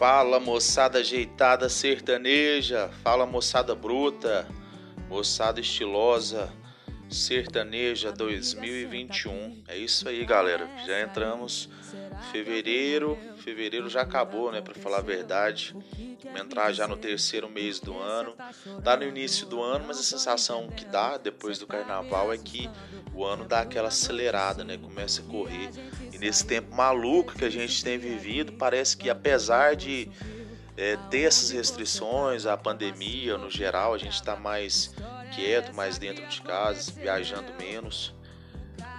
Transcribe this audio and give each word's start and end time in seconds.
Fala 0.00 0.40
moçada 0.40 1.00
ajeitada 1.00 1.68
sertaneja, 1.68 2.88
fala 3.04 3.26
moçada 3.26 3.74
bruta, 3.74 4.48
moçada 5.10 5.60
estilosa 5.60 6.50
sertaneja 7.10 8.10
2021. 8.10 9.62
É 9.68 9.76
isso 9.76 10.08
aí, 10.08 10.24
galera. 10.24 10.66
Já 10.86 11.02
entramos 11.02 11.68
fevereiro, 12.32 13.18
fevereiro 13.44 13.90
já 13.90 14.00
acabou, 14.00 14.50
né, 14.50 14.62
para 14.62 14.72
falar 14.72 15.00
a 15.00 15.02
verdade. 15.02 15.76
Vamos 16.24 16.40
entrar 16.40 16.72
já 16.72 16.88
no 16.88 16.96
terceiro 16.96 17.50
mês 17.50 17.78
do 17.78 17.98
ano. 17.98 18.34
Tá 18.82 18.96
no 18.96 19.04
início 19.04 19.46
do 19.46 19.62
ano, 19.62 19.84
mas 19.86 19.98
a 19.98 20.02
sensação 20.02 20.68
que 20.68 20.86
dá 20.86 21.18
depois 21.18 21.58
do 21.58 21.66
carnaval 21.66 22.32
é 22.32 22.38
que 22.38 22.70
o 23.12 23.22
ano 23.22 23.44
dá 23.44 23.60
aquela 23.60 23.88
acelerada, 23.88 24.64
né? 24.64 24.78
Começa 24.78 25.20
a 25.20 25.24
correr. 25.24 25.68
Nesse 26.20 26.44
tempo 26.44 26.74
maluco 26.74 27.34
que 27.34 27.44
a 27.44 27.50
gente 27.50 27.82
tem 27.82 27.98
vivido, 27.98 28.52
parece 28.52 28.96
que 28.96 29.08
apesar 29.08 29.74
de 29.74 30.08
é, 30.76 30.96
ter 31.10 31.22
essas 31.22 31.50
restrições, 31.50 32.44
a 32.44 32.56
pandemia 32.56 33.38
no 33.38 33.50
geral, 33.50 33.94
a 33.94 33.98
gente 33.98 34.14
está 34.14 34.36
mais 34.36 34.94
quieto, 35.34 35.74
mais 35.74 35.96
dentro 35.98 36.26
de 36.26 36.42
casa, 36.42 36.92
viajando 36.92 37.52
menos 37.58 38.14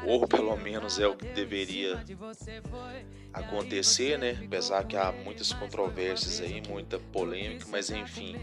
ou 0.06 0.28
pelo 0.28 0.56
menos 0.58 1.00
é 1.00 1.08
o 1.08 1.16
que 1.16 1.28
deveria 1.28 2.04
acontecer, 3.34 4.18
né? 4.18 4.38
Apesar 4.44 4.84
que 4.86 4.98
há 4.98 5.12
muitas 5.12 5.54
controvérsias 5.54 6.42
aí, 6.42 6.62
muita 6.68 7.00
polêmica, 7.00 7.66
mas 7.70 7.90
enfim, 7.90 8.36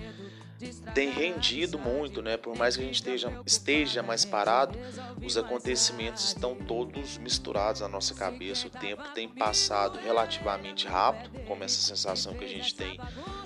tem 0.94 1.10
rendido 1.10 1.78
muito, 1.78 2.20
né? 2.20 2.36
Por 2.36 2.56
mais 2.56 2.76
que 2.76 2.82
a 2.82 2.86
gente 2.86 2.96
esteja, 2.96 3.40
esteja 3.46 4.02
mais 4.02 4.24
parado, 4.24 4.78
os 5.22 5.36
acontecimentos 5.36 6.24
estão 6.24 6.54
todos 6.54 7.18
misturados 7.18 7.80
na 7.80 7.88
nossa 7.88 8.14
cabeça. 8.14 8.66
O 8.66 8.70
tempo 8.70 9.02
tem 9.14 9.28
passado 9.28 9.98
relativamente 9.98 10.86
rápido, 10.86 11.38
como 11.46 11.62
essa 11.62 11.80
sensação 11.80 12.34
que 12.34 12.44
a 12.44 12.48
gente 12.48 12.74
tem 12.74 12.98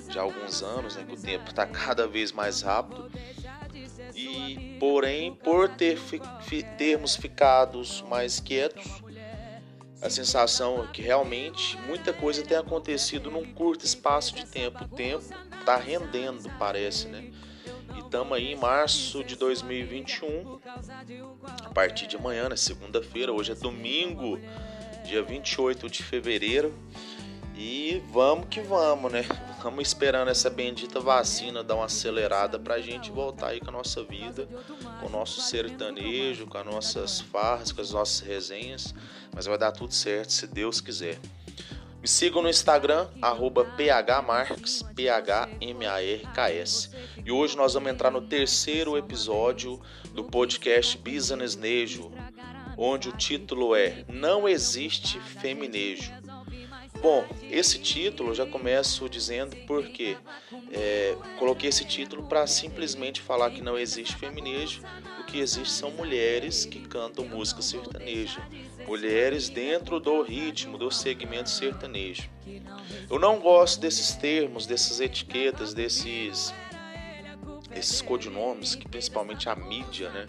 já 0.09 0.23
alguns 0.23 0.63
anos, 0.63 0.97
né? 0.97 1.05
Que 1.05 1.15
o 1.15 1.21
tempo 1.21 1.51
está 1.51 1.67
cada 1.67 2.07
vez 2.07 2.33
mais 2.33 2.63
rápido 2.63 3.11
e 4.15 4.77
porém 4.79 5.35
por 5.35 5.69
ter, 5.69 5.99
termos 6.77 7.17
ficado 7.17 7.83
mais 8.09 8.41
quietos, 8.41 9.02
a 10.03 10.11
sensação 10.11 10.83
é 10.83 10.87
que 10.89 11.01
realmente 11.01 11.79
muita 11.87 12.13
coisa 12.13 12.43
tem 12.43 12.57
acontecido 12.57 13.31
num 13.31 13.45
curto 13.55 13.85
espaço 13.85 14.35
de 14.35 14.45
tempo. 14.45 14.85
O 14.85 14.89
tempo 14.89 15.25
está 15.61 15.77
rendendo, 15.77 16.51
parece, 16.59 17.07
né? 17.07 17.31
E 17.95 18.01
estamos 18.01 18.37
aí 18.37 18.53
em 18.53 18.57
março 18.57 19.23
de 19.23 19.37
2021, 19.37 20.59
a 21.65 21.71
partir 21.71 22.09
de 22.09 22.17
amanhã, 22.17 22.49
né? 22.49 22.57
segunda-feira, 22.57 23.33
hoje 23.33 23.53
é 23.53 23.55
domingo, 23.55 24.41
dia 25.05 25.23
28 25.23 25.89
de 25.89 26.03
fevereiro. 26.03 26.75
E 27.55 28.03
vamos 28.11 28.49
que 28.49 28.61
vamos, 28.61 29.13
né? 29.13 29.25
Vamos 29.63 29.87
esperando 29.87 30.29
essa 30.29 30.51
bendita 30.51 30.99
vacina 30.99 31.63
dar 31.63 31.77
uma 31.77 31.85
acelerada 31.85 32.59
pra 32.59 32.81
gente 32.81 33.13
voltar 33.13 33.51
aí 33.51 33.61
com 33.61 33.69
a 33.69 33.73
nossa 33.73 34.03
vida, 34.03 34.49
com 35.01 35.07
o 35.07 35.09
nosso 35.09 35.41
sertanejo, 35.41 36.49
com 36.49 36.59
as 36.59 36.67
nossas 36.67 37.21
farras, 37.21 37.71
com 37.71 37.81
as 37.81 37.93
nossas 37.93 38.19
resenhas. 38.27 38.93
Mas 39.33 39.47
vai 39.47 39.57
dar 39.57 39.71
tudo 39.71 39.95
certo, 39.95 40.33
se 40.33 40.49
Deus 40.49 40.81
quiser. 40.81 41.17
Me 42.01 42.09
sigam 42.09 42.43
no 42.43 42.49
Instagram, 42.49 43.07
phmarks, 43.21 44.83
P-H-M-A-R-K-S. 44.97 46.91
E 47.25 47.31
hoje 47.31 47.57
nós 47.57 47.75
vamos 47.75 47.93
entrar 47.93 48.11
no 48.11 48.21
terceiro 48.21 48.99
episódio 48.99 49.81
do 50.13 50.25
podcast 50.25 50.99
Business 50.99 51.55
Nejo, 51.55 52.11
onde 52.77 53.09
o 53.09 53.13
título 53.13 53.77
é 53.77 54.05
Não 54.09 54.49
Existe 54.49 55.21
Feminejo. 55.21 56.13
Bom, 57.03 57.27
esse 57.51 57.81
título 57.81 58.33
já 58.33 58.47
começo 58.47 59.09
dizendo 59.09 59.57
porque 59.67 60.17
é, 60.71 61.17
coloquei 61.37 61.69
esse 61.69 61.85
título 61.85 62.23
para 62.23 62.47
simplesmente 62.47 63.21
falar 63.21 63.51
que 63.51 63.61
não 63.61 63.77
existe 63.77 64.15
feminejo, 64.15 64.85
o 65.19 65.25
que 65.25 65.41
existe 65.41 65.73
são 65.73 65.91
mulheres 65.91 66.65
que 66.65 66.79
cantam 66.79 67.25
música 67.25 67.61
sertaneja, 67.61 68.41
mulheres 68.87 69.49
dentro 69.49 69.99
do 69.99 70.23
ritmo, 70.23 70.79
do 70.79 70.93
segmento 70.93 71.51
sertanejo. 71.51 72.31
Eu 73.11 73.19
não 73.19 73.41
gosto 73.41 73.81
desses 73.81 74.15
termos, 74.15 74.65
dessas 74.65 75.01
etiquetas, 75.01 75.75
desses, 75.75 76.55
esses 77.75 78.01
codinomes 78.01 78.77
que 78.77 78.89
principalmente 78.89 79.49
a 79.49 79.57
mídia, 79.57 80.09
né? 80.11 80.29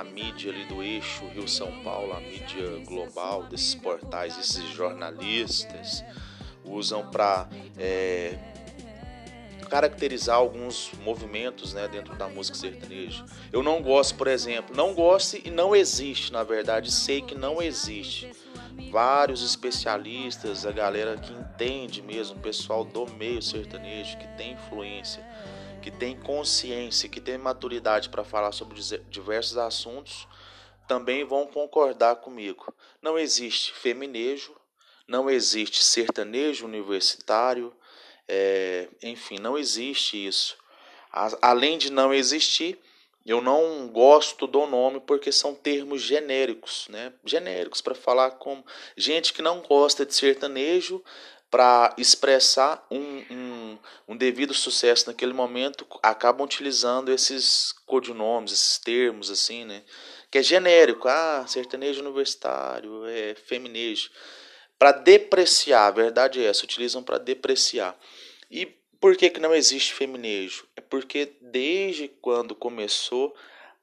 A 0.00 0.04
mídia 0.04 0.50
ali 0.50 0.64
do 0.64 0.82
eixo 0.82 1.26
Rio-São 1.26 1.70
Paulo, 1.82 2.14
a 2.14 2.20
mídia 2.20 2.82
global 2.86 3.42
desses 3.42 3.74
portais, 3.74 4.38
esses 4.38 4.64
jornalistas 4.70 6.02
usam 6.64 7.10
para 7.10 7.46
é, 7.76 8.38
caracterizar 9.68 10.36
alguns 10.36 10.90
movimentos 11.02 11.74
né, 11.74 11.86
dentro 11.86 12.16
da 12.16 12.28
música 12.28 12.56
sertaneja. 12.56 13.26
Eu 13.52 13.62
não 13.62 13.82
gosto, 13.82 14.14
por 14.14 14.26
exemplo, 14.26 14.74
não 14.74 14.94
gosto 14.94 15.36
e 15.36 15.50
não 15.50 15.76
existe, 15.76 16.32
na 16.32 16.42
verdade, 16.42 16.90
sei 16.90 17.20
que 17.20 17.34
não 17.34 17.60
existe. 17.60 18.30
Vários 18.90 19.44
especialistas, 19.44 20.64
a 20.64 20.72
galera 20.72 21.18
que 21.18 21.32
entende 21.32 22.00
mesmo, 22.00 22.38
o 22.38 22.40
pessoal 22.40 22.84
do 22.84 23.06
meio 23.06 23.42
sertanejo, 23.42 24.16
que 24.16 24.26
tem 24.28 24.52
influência, 24.52 25.22
que 25.80 25.90
tem 25.90 26.16
consciência, 26.16 27.08
que 27.08 27.20
tem 27.20 27.38
maturidade 27.38 28.08
para 28.08 28.24
falar 28.24 28.52
sobre 28.52 28.78
diversos 29.08 29.56
assuntos, 29.56 30.28
também 30.86 31.24
vão 31.24 31.46
concordar 31.46 32.16
comigo. 32.16 32.72
Não 33.00 33.18
existe 33.18 33.72
feminejo, 33.72 34.54
não 35.06 35.30
existe 35.30 35.82
sertanejo 35.82 36.66
universitário, 36.66 37.74
é, 38.28 38.88
enfim, 39.02 39.38
não 39.38 39.56
existe 39.58 40.26
isso. 40.26 40.56
Além 41.42 41.78
de 41.78 41.90
não 41.90 42.14
existir, 42.14 42.78
eu 43.26 43.40
não 43.40 43.88
gosto 43.88 44.46
do 44.46 44.66
nome 44.66 45.00
porque 45.00 45.30
são 45.30 45.54
termos 45.54 46.00
genéricos, 46.00 46.86
né? 46.88 47.12
Genéricos 47.24 47.80
para 47.80 47.94
falar 47.94 48.32
com 48.32 48.62
gente 48.96 49.32
que 49.32 49.42
não 49.42 49.60
gosta 49.60 50.06
de 50.06 50.14
sertanejo, 50.14 51.02
para 51.50 51.92
expressar 51.98 52.86
um, 52.90 53.24
um, 53.30 53.78
um, 54.08 54.16
devido 54.16 54.54
sucesso 54.54 55.08
naquele 55.08 55.32
momento, 55.32 55.84
acabam 56.00 56.44
utilizando 56.44 57.10
esses 57.10 57.72
codinomes, 57.86 58.52
esses 58.52 58.78
termos, 58.78 59.30
assim, 59.30 59.64
né? 59.64 59.82
Que 60.30 60.38
é 60.38 60.42
genérico, 60.42 61.08
ah, 61.08 61.44
sertanejo 61.48 62.00
universitário, 62.00 63.04
é 63.06 63.34
feminejo. 63.34 64.10
Para 64.78 64.92
depreciar, 64.92 65.88
a 65.88 65.90
verdade 65.90 66.40
é 66.40 66.46
essa, 66.46 66.64
utilizam 66.64 67.02
para 67.02 67.18
depreciar. 67.18 67.98
E 68.48 68.66
por 69.00 69.16
que, 69.16 69.28
que 69.28 69.40
não 69.40 69.54
existe 69.54 69.92
feminejo? 69.92 70.66
É 70.76 70.80
porque 70.80 71.32
desde 71.40 72.06
quando 72.06 72.54
começou 72.54 73.34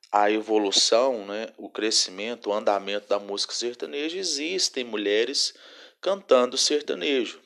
a 0.09 0.31
evolução, 0.31 1.25
né, 1.25 1.49
o 1.57 1.69
crescimento, 1.69 2.49
o 2.49 2.53
andamento 2.53 3.09
da 3.09 3.19
música 3.19 3.53
sertaneja, 3.53 4.17
existem 4.17 4.85
mulheres 4.85 5.53
cantando 5.99 6.57
sertanejo. 6.57 7.41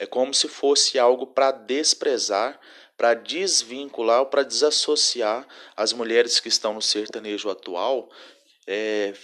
É 0.00 0.06
como 0.06 0.32
se 0.32 0.48
fosse 0.48 0.98
algo 0.98 1.26
para 1.26 1.50
desprezar, 1.50 2.58
para 2.96 3.14
desvincular 3.14 4.20
ou 4.20 4.26
para 4.26 4.42
desassociar 4.42 5.46
as 5.76 5.92
mulheres 5.92 6.40
que 6.40 6.48
estão 6.48 6.74
no 6.74 6.82
sertanejo 6.82 7.48
atual, 7.48 8.08
é, 8.66 9.14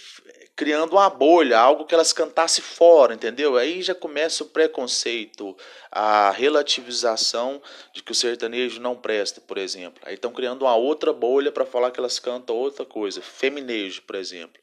criando 0.55 0.93
uma 0.93 1.09
bolha, 1.09 1.59
algo 1.59 1.85
que 1.85 1.93
elas 1.93 2.13
cantassem 2.13 2.63
fora, 2.63 3.13
entendeu? 3.13 3.57
Aí 3.57 3.81
já 3.81 3.93
começa 3.93 4.43
o 4.43 4.47
preconceito, 4.47 5.55
a 5.91 6.31
relativização 6.31 7.61
de 7.93 8.01
que 8.01 8.11
o 8.11 8.15
sertanejo 8.15 8.79
não 8.79 8.95
presta, 8.95 9.41
por 9.41 9.57
exemplo. 9.57 10.01
Aí 10.05 10.15
estão 10.15 10.31
criando 10.31 10.63
uma 10.63 10.75
outra 10.75 11.11
bolha 11.11 11.51
para 11.51 11.65
falar 11.65 11.91
que 11.91 11.99
elas 11.99 12.17
cantam 12.17 12.55
outra 12.55 12.85
coisa, 12.85 13.21
feminejo, 13.21 14.01
por 14.03 14.15
exemplo. 14.15 14.59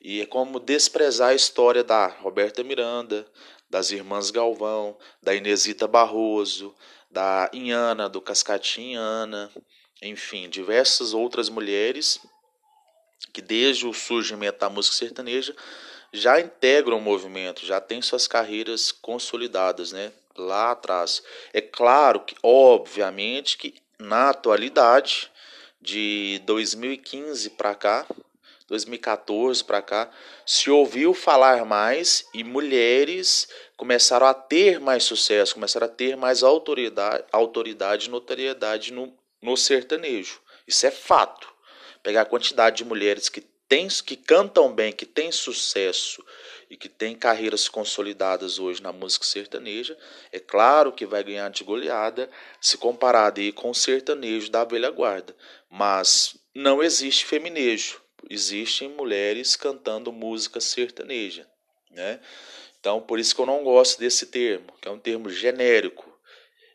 E 0.00 0.20
é 0.20 0.26
como 0.26 0.58
desprezar 0.58 1.30
a 1.30 1.34
história 1.34 1.84
da 1.84 2.06
Roberta 2.06 2.64
Miranda, 2.64 3.26
das 3.68 3.90
irmãs 3.90 4.30
Galvão, 4.30 4.96
da 5.22 5.34
Inesita 5.34 5.86
Barroso, 5.86 6.74
da 7.10 7.50
Inhana, 7.52 8.08
do 8.08 8.20
Cascatinha 8.20 9.00
Ana, 9.00 9.50
enfim, 10.02 10.48
diversas 10.48 11.12
outras 11.12 11.48
mulheres 11.48 12.20
que 13.32 13.42
desde 13.42 13.86
o 13.86 13.92
surgimento 13.92 14.58
da 14.58 14.70
música 14.70 14.96
sertaneja 14.96 15.54
já 16.12 16.40
integram 16.40 16.98
o 16.98 17.00
movimento, 17.00 17.66
já 17.66 17.80
têm 17.80 18.00
suas 18.00 18.26
carreiras 18.26 18.90
consolidadas, 18.90 19.92
né? 19.92 20.12
Lá 20.36 20.70
atrás. 20.70 21.22
É 21.52 21.60
claro 21.60 22.20
que, 22.20 22.34
obviamente, 22.42 23.58
que 23.58 23.74
na 23.98 24.30
atualidade, 24.30 25.30
de 25.80 26.40
2015 26.44 27.50
para 27.50 27.74
cá, 27.74 28.06
2014 28.68 29.64
para 29.64 29.80
cá, 29.80 30.10
se 30.44 30.70
ouviu 30.70 31.14
falar 31.14 31.64
mais 31.64 32.26
e 32.34 32.44
mulheres 32.44 33.48
começaram 33.76 34.26
a 34.26 34.34
ter 34.34 34.78
mais 34.78 35.04
sucesso, 35.04 35.54
começaram 35.54 35.86
a 35.86 35.90
ter 35.90 36.16
mais 36.16 36.42
autoridade, 36.42 37.24
autoridade 37.32 38.10
notoriedade 38.10 38.92
no, 38.92 39.12
no 39.42 39.56
sertanejo. 39.56 40.40
Isso 40.66 40.86
é 40.86 40.90
fato. 40.90 41.48
Pegar 42.02 42.22
a 42.22 42.26
quantidade 42.26 42.76
de 42.76 42.84
mulheres 42.84 43.28
que 43.28 43.40
tem, 43.40 43.88
que 43.88 44.16
cantam 44.16 44.72
bem, 44.72 44.92
que 44.92 45.06
têm 45.06 45.32
sucesso 45.32 46.24
e 46.70 46.76
que 46.76 46.88
tem 46.88 47.14
carreiras 47.14 47.68
consolidadas 47.68 48.58
hoje 48.58 48.82
na 48.82 48.92
música 48.92 49.24
sertaneja, 49.24 49.96
é 50.30 50.38
claro 50.38 50.92
que 50.92 51.06
vai 51.06 51.24
ganhar 51.24 51.50
de 51.50 51.64
goleada 51.64 52.30
se 52.60 52.76
comparado 52.76 53.40
aí 53.40 53.52
com 53.52 53.70
o 53.70 53.74
sertanejo 53.74 54.50
da 54.50 54.64
velha 54.64 54.90
guarda. 54.90 55.34
Mas 55.70 56.36
não 56.54 56.82
existe 56.82 57.24
feminejo, 57.24 58.00
existem 58.28 58.88
mulheres 58.88 59.56
cantando 59.56 60.12
música 60.12 60.60
sertaneja, 60.60 61.48
né? 61.90 62.20
Então, 62.78 63.00
por 63.00 63.18
isso 63.18 63.34
que 63.34 63.40
eu 63.40 63.46
não 63.46 63.64
gosto 63.64 63.98
desse 63.98 64.26
termo, 64.26 64.72
que 64.80 64.88
é 64.88 64.90
um 64.90 64.98
termo 64.98 65.28
genérico, 65.28 66.06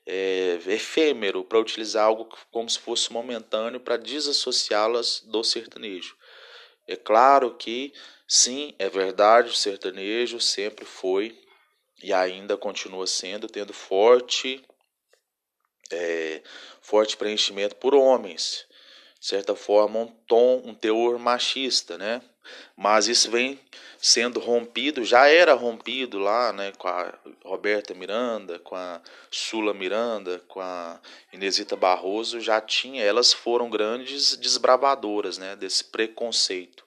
é, 0.06 0.60
efêmero, 0.68 1.46
para 1.46 1.60
utilizar 1.60 2.06
algo 2.06 2.28
como 2.52 2.70
se 2.70 2.80
fosse 2.80 3.12
momentâneo 3.14 3.80
para 3.80 3.96
desassociá-las 3.96 5.22
do 5.22 5.44
sertanejo. 5.44 6.16
É 6.86 6.98
claro 6.98 7.56
que, 7.56 7.94
sim, 8.28 8.76
é 8.78 8.90
verdade, 8.90 9.50
o 9.50 9.56
sertanejo 9.56 10.40
sempre 10.42 10.84
foi 10.84 11.40
e 12.04 12.12
ainda 12.12 12.58
continua 12.58 13.08
sendo, 13.08 13.48
tendo 13.48 13.72
forte, 13.74 14.62
é, 15.90 16.44
forte 16.82 17.16
preenchimento 17.16 17.78
por 17.78 17.96
homens. 17.96 18.66
De 19.24 19.30
certa 19.30 19.56
forma, 19.56 20.00
um 20.00 20.08
tom, 20.28 20.62
um 20.66 20.74
teor 20.74 21.18
machista, 21.18 21.98
né? 21.98 22.22
Mas 22.76 23.08
isso 23.08 23.32
vem 23.32 23.58
sendo 23.98 24.38
rompido, 24.38 25.06
já 25.06 25.30
era 25.30 25.54
rompido 25.54 26.20
lá, 26.20 26.52
né, 26.52 26.74
com 26.78 26.90
a 26.90 27.18
Roberta 27.46 27.94
Miranda, 27.94 28.60
com 28.60 28.76
a 28.76 29.00
Sula 29.32 29.74
Miranda, 29.74 30.44
com 30.50 30.60
a 30.60 31.00
Inesita 31.32 31.78
Barroso, 31.78 32.42
já 32.42 32.60
tinha, 32.60 33.02
elas 33.02 33.32
foram 33.32 33.70
grandes 33.70 34.36
desbravadoras, 34.36 35.38
né, 35.38 35.56
desse 35.56 35.86
preconceito 35.86 36.84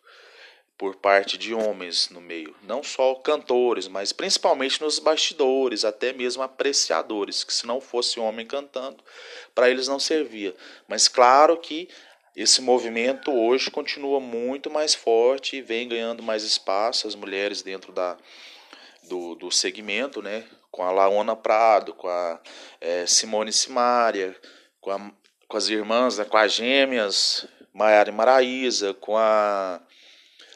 por 0.77 0.97
parte 0.97 1.39
de 1.39 1.55
homens 1.55 2.11
no 2.11 2.21
meio, 2.21 2.55
não 2.63 2.83
só 2.83 3.15
cantores, 3.15 3.89
mas 3.89 4.13
principalmente 4.13 4.83
nos 4.83 4.99
bastidores, 4.99 5.87
até 5.87 6.13
mesmo 6.13 6.43
apreciadores, 6.43 7.43
que 7.43 7.55
se 7.55 7.67
não 7.67 7.81
fosse 7.81 8.21
homem 8.21 8.45
cantando, 8.45 9.03
para 9.55 9.71
eles 9.71 9.89
não 9.89 9.99
servia. 9.99 10.55
Mas 10.87 11.09
claro 11.09 11.57
que 11.57 11.89
esse 12.37 12.61
movimento 12.61 13.33
hoje 13.33 13.71
continua 13.71 14.21
muito 14.21 14.71
mais 14.71 14.95
forte 14.95 15.57
e 15.57 15.63
vem 15.63 15.89
ganhando 15.89 16.23
mais 16.23 16.43
espaço, 16.43 17.09
as 17.09 17.15
mulheres 17.15 17.63
dentro 17.63 17.93
da, 17.93 18.17
do, 19.09 19.35
do 19.35 19.51
segmento, 19.51 20.21
né? 20.21 20.45
com 20.71 20.83
a 20.83 20.91
Laona 20.91 21.35
Prado, 21.35 21.95
com 21.95 22.07
a 22.07 22.39
é, 22.79 23.07
Simone 23.07 23.51
Simária, 23.51 24.37
com, 24.79 24.91
a, 24.91 25.11
com 25.49 25.57
as 25.57 25.71
irmãs, 25.71 26.19
né? 26.19 26.27
com 26.27 26.37
as 26.37 26.53
gêmeas, 26.53 27.49
Maiara 27.73 28.11
e 28.11 28.13
Maraísa, 28.13 28.93
com 28.93 29.17
a 29.17 29.81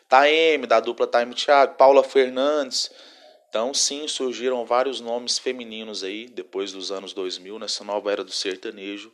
Taeme, 0.07 0.67
da 0.67 0.81
dupla 0.81 1.07
Taeme 1.07 1.35
Thiago, 1.35 1.77
Paula 1.77 2.05
Fernandes. 2.05 2.91
Então, 3.49 3.73
sim, 3.73 4.07
surgiram 4.07 4.67
vários 4.67 5.01
nomes 5.01 5.39
femininos 5.39 6.05
aí, 6.05 6.27
depois 6.29 6.73
dos 6.73 6.93
anos 6.93 7.15
2000, 7.15 7.59
nessa 7.59 7.83
nova 7.83 8.13
era 8.13 8.23
do 8.23 8.31
sertanejo, 8.31 9.11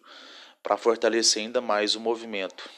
para 0.66 0.76
fortalecer 0.76 1.44
ainda 1.44 1.60
mais 1.60 1.94
o 1.94 2.00
movimento. 2.00 2.68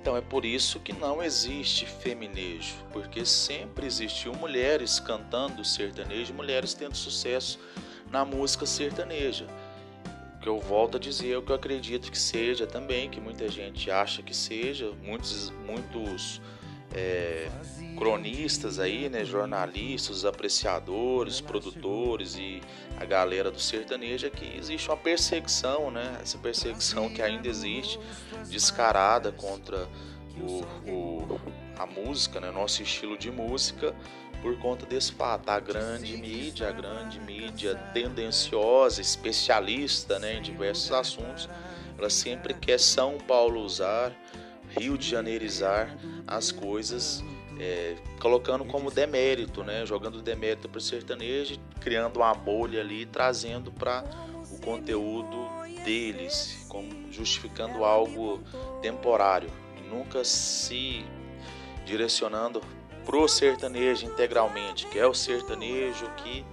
Então 0.00 0.16
é 0.16 0.20
por 0.20 0.44
isso 0.44 0.78
que 0.78 0.92
não 0.92 1.20
existe 1.20 1.84
feminejo, 1.84 2.76
porque 2.92 3.26
sempre 3.26 3.84
existiu 3.84 4.32
mulheres 4.32 5.00
cantando 5.00 5.64
sertanejo, 5.64 6.32
mulheres 6.32 6.72
tendo 6.72 6.96
sucesso 6.96 7.58
na 8.12 8.24
música 8.24 8.64
sertaneja. 8.64 9.48
O 10.36 10.38
que 10.38 10.48
eu 10.48 10.60
volto 10.60 10.98
a 10.98 11.00
dizer 11.00 11.32
é 11.32 11.36
o 11.36 11.42
que 11.42 11.50
eu 11.50 11.56
acredito 11.56 12.12
que 12.12 12.18
seja 12.18 12.64
também, 12.64 13.10
que 13.10 13.20
muita 13.20 13.48
gente 13.48 13.90
acha 13.90 14.22
que 14.22 14.36
seja, 14.36 14.92
muitos, 15.02 15.50
muitos 15.50 16.40
é, 16.94 17.48
cronistas 17.96 18.78
aí, 18.78 19.08
né, 19.08 19.24
jornalistas, 19.24 20.24
apreciadores, 20.24 21.40
produtores 21.40 22.36
e 22.36 22.60
a 22.98 23.04
galera 23.04 23.50
do 23.50 23.58
sertanejo 23.60 24.26
é 24.26 24.30
que 24.30 24.56
existe 24.56 24.88
uma 24.88 24.96
perseguição, 24.96 25.90
né, 25.90 26.18
essa 26.22 26.38
perseguição 26.38 27.08
que 27.08 27.22
ainda 27.22 27.48
existe, 27.48 27.98
descarada 28.48 29.32
contra 29.32 29.88
o, 30.38 30.90
o 30.90 31.40
a 31.78 31.84
música, 31.84 32.40
né, 32.40 32.50
nosso 32.50 32.82
estilo 32.82 33.18
de 33.18 33.30
música, 33.30 33.94
por 34.40 34.58
conta 34.58 34.86
desse 34.86 35.12
fato. 35.12 35.48
A 35.50 35.60
grande 35.60 36.16
mídia, 36.16 36.68
a 36.68 36.72
grande 36.72 37.20
mídia 37.20 37.74
tendenciosa, 37.92 39.00
especialista 39.00 40.18
né, 40.18 40.34
em 40.36 40.42
diversos 40.42 40.92
assuntos, 40.92 41.48
ela 41.98 42.10
sempre 42.10 42.54
quer 42.54 42.78
São 42.78 43.18
Paulo 43.18 43.60
usar 43.60 44.12
Rio 44.78 44.96
de 44.98 45.08
Janeirizar 45.08 45.96
as 46.26 46.52
coisas, 46.52 47.24
é, 47.58 47.96
colocando 48.20 48.64
como 48.64 48.90
demérito, 48.90 49.62
né? 49.62 49.86
jogando 49.86 50.22
demérito 50.22 50.68
para 50.68 50.78
o 50.78 50.80
sertanejo, 50.80 51.58
criando 51.80 52.16
uma 52.16 52.34
bolha 52.34 52.80
ali, 52.80 53.06
trazendo 53.06 53.72
para 53.72 54.04
o 54.50 54.60
conteúdo 54.60 55.48
deles, 55.84 56.66
como 56.68 57.12
justificando 57.12 57.84
algo 57.84 58.40
temporário, 58.82 59.50
nunca 59.88 60.24
se 60.24 61.04
direcionando 61.84 62.60
pro 63.04 63.28
sertanejo 63.28 64.04
integralmente, 64.04 64.86
que 64.88 64.98
é 64.98 65.06
o 65.06 65.14
sertanejo 65.14 66.10
que 66.16 66.44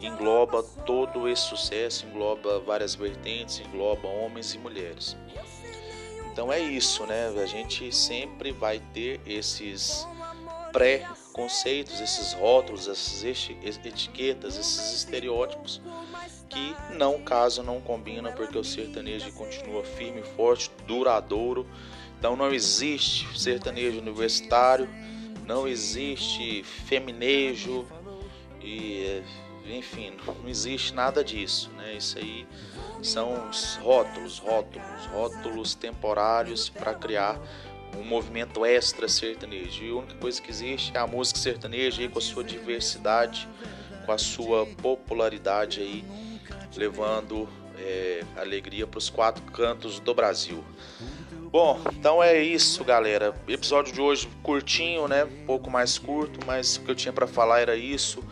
engloba 0.00 0.62
todo 0.62 1.28
esse 1.28 1.42
sucesso, 1.42 2.06
engloba 2.06 2.60
várias 2.60 2.94
vertentes, 2.94 3.60
engloba 3.60 4.08
homens 4.08 4.54
e 4.54 4.58
mulheres. 4.58 5.16
Então 6.38 6.52
é 6.52 6.60
isso, 6.60 7.04
né? 7.04 7.34
A 7.42 7.46
gente 7.46 7.92
sempre 7.92 8.52
vai 8.52 8.80
ter 8.94 9.20
esses 9.26 10.06
pré-conceitos, 10.72 12.00
esses 12.00 12.32
rótulos, 12.32 12.86
essas 12.86 13.24
etiquetas, 13.84 14.56
esses 14.56 14.94
estereótipos 14.94 15.82
que 16.48 16.76
não 16.94 17.20
casam, 17.24 17.64
não 17.64 17.80
combinam, 17.80 18.30
porque 18.34 18.56
o 18.56 18.62
sertanejo 18.62 19.32
continua 19.32 19.82
firme, 19.82 20.22
forte, 20.36 20.70
duradouro. 20.86 21.66
Então 22.16 22.36
não 22.36 22.54
existe 22.54 23.26
sertanejo 23.36 23.98
universitário, 23.98 24.88
não 25.44 25.66
existe 25.66 26.62
feminejo 26.62 27.84
e 28.62 29.24
enfim, 29.70 30.12
não 30.26 30.48
existe 30.48 30.94
nada 30.94 31.22
disso, 31.22 31.70
né? 31.76 31.94
Isso 31.94 32.18
aí 32.18 32.46
são 33.02 33.48
os 33.48 33.76
rótulos, 33.76 34.38
rótulos, 34.38 35.06
rótulos 35.12 35.74
temporários 35.74 36.68
para 36.68 36.94
criar 36.94 37.40
um 37.96 38.02
movimento 38.02 38.64
extra 38.64 39.08
sertanejo. 39.08 39.84
E 39.84 39.90
a 39.90 39.94
única 39.94 40.14
coisa 40.16 40.40
que 40.40 40.50
existe 40.50 40.96
é 40.96 41.00
a 41.00 41.06
música 41.06 41.38
sertaneja 41.38 42.02
aí 42.02 42.08
com 42.08 42.18
a 42.18 42.22
sua 42.22 42.44
diversidade, 42.44 43.48
com 44.04 44.12
a 44.12 44.18
sua 44.18 44.66
popularidade 44.66 45.80
aí, 45.80 46.04
levando 46.76 47.48
é, 47.78 48.22
alegria 48.36 48.86
para 48.86 48.98
os 48.98 49.08
quatro 49.08 49.42
cantos 49.44 50.00
do 50.00 50.14
Brasil. 50.14 50.64
Bom, 51.50 51.80
então 51.92 52.22
é 52.22 52.42
isso, 52.42 52.84
galera. 52.84 53.34
Episódio 53.48 53.92
de 53.92 54.00
hoje 54.00 54.28
curtinho, 54.42 55.08
né? 55.08 55.24
Um 55.24 55.46
pouco 55.46 55.70
mais 55.70 55.96
curto, 55.96 56.40
mas 56.46 56.76
o 56.76 56.82
que 56.82 56.90
eu 56.90 56.94
tinha 56.94 57.12
para 57.12 57.26
falar 57.26 57.60
era 57.60 57.74
isso. 57.74 58.22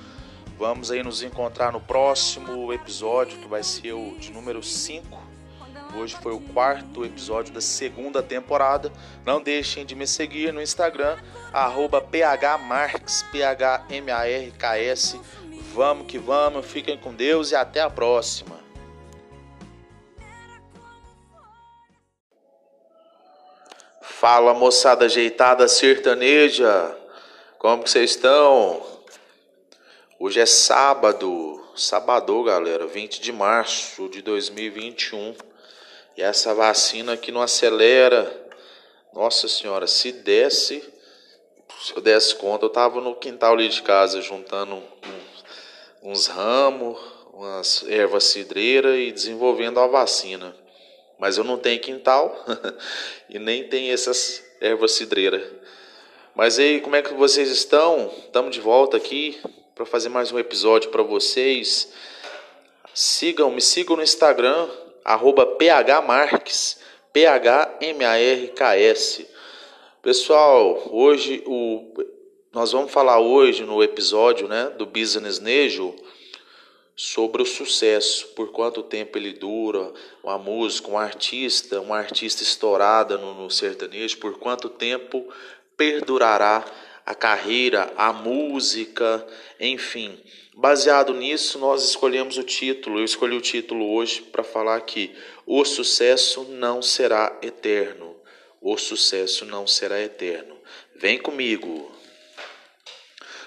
Vamos 0.59 0.91
aí 0.91 1.03
nos 1.03 1.23
encontrar 1.23 1.71
no 1.71 1.81
próximo 1.83 2.73
episódio, 2.73 3.39
que 3.39 3.47
vai 3.47 3.63
ser 3.63 3.93
o 3.93 4.17
de 4.19 4.33
número 4.33 4.63
5. 4.63 5.23
Hoje 5.95 6.17
foi 6.23 6.33
o 6.33 6.41
quarto 6.41 7.05
episódio 7.05 7.53
da 7.53 7.61
segunda 7.61 8.23
temporada. 8.23 8.91
Não 9.25 9.39
deixem 9.41 9.85
de 9.85 9.95
me 9.95 10.07
seguir 10.07 10.55
no 10.55 10.63
Instagram, 10.63 11.19
phmarks, 11.53 13.23
P-H-M-A-R-K-S. 13.31 15.21
Vamos 15.75 16.07
que 16.07 16.19
vamos, 16.19 16.65
fiquem 16.65 16.97
com 16.97 17.13
Deus 17.13 17.51
e 17.51 17.55
até 17.55 17.83
a 17.83 17.91
próxima. 17.91 18.57
Fala 24.01 24.55
moçada 24.55 25.05
ajeitada 25.05 25.69
sertaneja, 25.69 26.97
como 27.59 27.85
que 27.85 27.91
vocês 27.91 28.13
estão? 28.13 28.96
Hoje 30.19 30.41
é 30.41 30.47
sábado, 30.47 31.63
sábado, 31.77 32.43
galera, 32.43 32.87
20 32.87 33.21
de 33.21 33.31
março 33.33 34.09
de 34.09 34.23
2021. 34.23 35.35
E 36.17 36.23
essa 36.23 36.55
vacina 36.55 37.13
aqui 37.13 37.31
não 37.31 37.43
acelera. 37.43 38.49
Nossa 39.13 39.47
senhora, 39.47 39.87
se 39.87 40.13
desse, 40.13 40.83
se 41.83 41.95
eu 41.95 42.01
desse 42.01 42.35
conta, 42.35 42.65
eu 42.65 42.71
tava 42.71 42.99
no 42.99 43.15
quintal 43.15 43.53
ali 43.53 43.69
de 43.69 43.83
casa 43.83 44.23
juntando 44.23 44.77
uns, 44.77 45.45
uns 46.03 46.27
ramos, 46.29 46.99
umas 47.35 47.85
ervas 47.87 48.25
cidreiras 48.25 48.97
e 48.97 49.13
desenvolvendo 49.13 49.79
a 49.81 49.87
vacina. 49.87 50.57
Mas 51.19 51.37
eu 51.37 51.45
não 51.45 51.59
tenho 51.59 51.79
quintal 51.79 52.35
e 53.29 53.39
nem 53.39 53.69
tem 53.69 53.91
essas 53.91 54.43
ervas 54.63 54.93
cidreiras. 54.93 55.47
Mas 56.35 56.59
aí, 56.59 56.81
como 56.81 56.97
é 56.97 57.03
que 57.03 57.13
vocês 57.13 57.51
estão? 57.51 58.11
Estamos 58.25 58.51
de 58.51 58.63
volta 58.63 58.97
aqui 58.97 59.39
para 59.77 59.85
fazer 59.85 60.09
mais 60.09 60.33
um 60.33 60.39
episódio 60.39 60.91
para 60.91 61.03
vocês. 61.03 61.93
Sigam, 62.95 63.51
me 63.51 63.61
sigam 63.61 63.95
no 63.95 64.03
Instagram, 64.03 64.71
phmarques, 65.05 66.81
P-H-M-A-R-K-S. 67.13 67.69
Pessoal, 70.01 70.83
hoje 70.91 71.45
o, 71.45 71.93
nós 72.55 72.73
vamos 72.73 72.91
falar 72.91 73.21
hoje 73.21 73.65
no 73.65 73.83
episódio 73.83 74.49
né, 74.49 74.73
do 74.79 74.87
Business 74.87 75.41
Nejo 75.41 75.95
sobre 76.97 77.43
o 77.43 77.47
sucesso, 77.47 78.29
por 78.29 78.53
quanto 78.53 78.83
tempo 78.83 79.19
ele 79.19 79.35
dura, 79.35 79.93
uma 80.25 80.39
música, 80.39 80.89
um 80.89 80.97
artista, 80.97 81.83
uma 81.83 81.99
artista 81.99 82.43
estourada 82.43 83.19
no, 83.19 83.35
no 83.35 83.51
sertanejo, 83.51 84.17
por 84.17 84.39
quanto 84.39 84.71
tempo 84.71 85.29
perdurará 85.77 86.65
a 87.07 87.15
carreira, 87.15 87.93
a 87.97 88.13
música, 88.13 89.25
enfim. 89.61 90.21
Baseado 90.53 91.15
nisso, 91.15 91.57
nós 91.57 91.85
escolhemos 91.89 92.37
o 92.37 92.43
título. 92.43 92.99
Eu 92.99 93.05
escolhi 93.05 93.37
o 93.37 93.41
título 93.41 93.93
hoje 93.93 94.23
para 94.23 94.43
falar 94.43 94.81
que 94.81 95.15
o 95.47 95.65
sucesso 95.65 96.43
não 96.51 96.83
será 96.83 97.39
eterno. 97.41 98.17
O 98.61 98.77
sucesso 98.77 99.45
não 99.45 99.69
será 99.69 100.01
eterno. 100.01 100.57
Vem 100.97 101.17
comigo. 101.17 101.93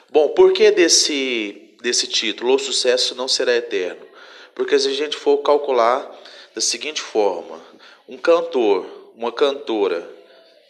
Bom, 0.09 0.29
por 0.29 0.53
que 0.53 0.71
desse, 0.71 1.75
desse 1.81 2.07
título? 2.07 2.55
O 2.55 2.59
sucesso 2.59 3.13
não 3.13 3.27
será 3.27 3.53
eterno. 3.53 4.07
Porque 4.55 4.79
se 4.79 4.87
a 4.87 4.93
gente 4.93 5.17
for 5.17 5.39
calcular 5.39 6.09
da 6.55 6.61
seguinte 6.61 7.01
forma: 7.01 7.61
um 8.07 8.17
cantor, 8.17 8.85
uma 9.15 9.31
cantora, 9.31 10.18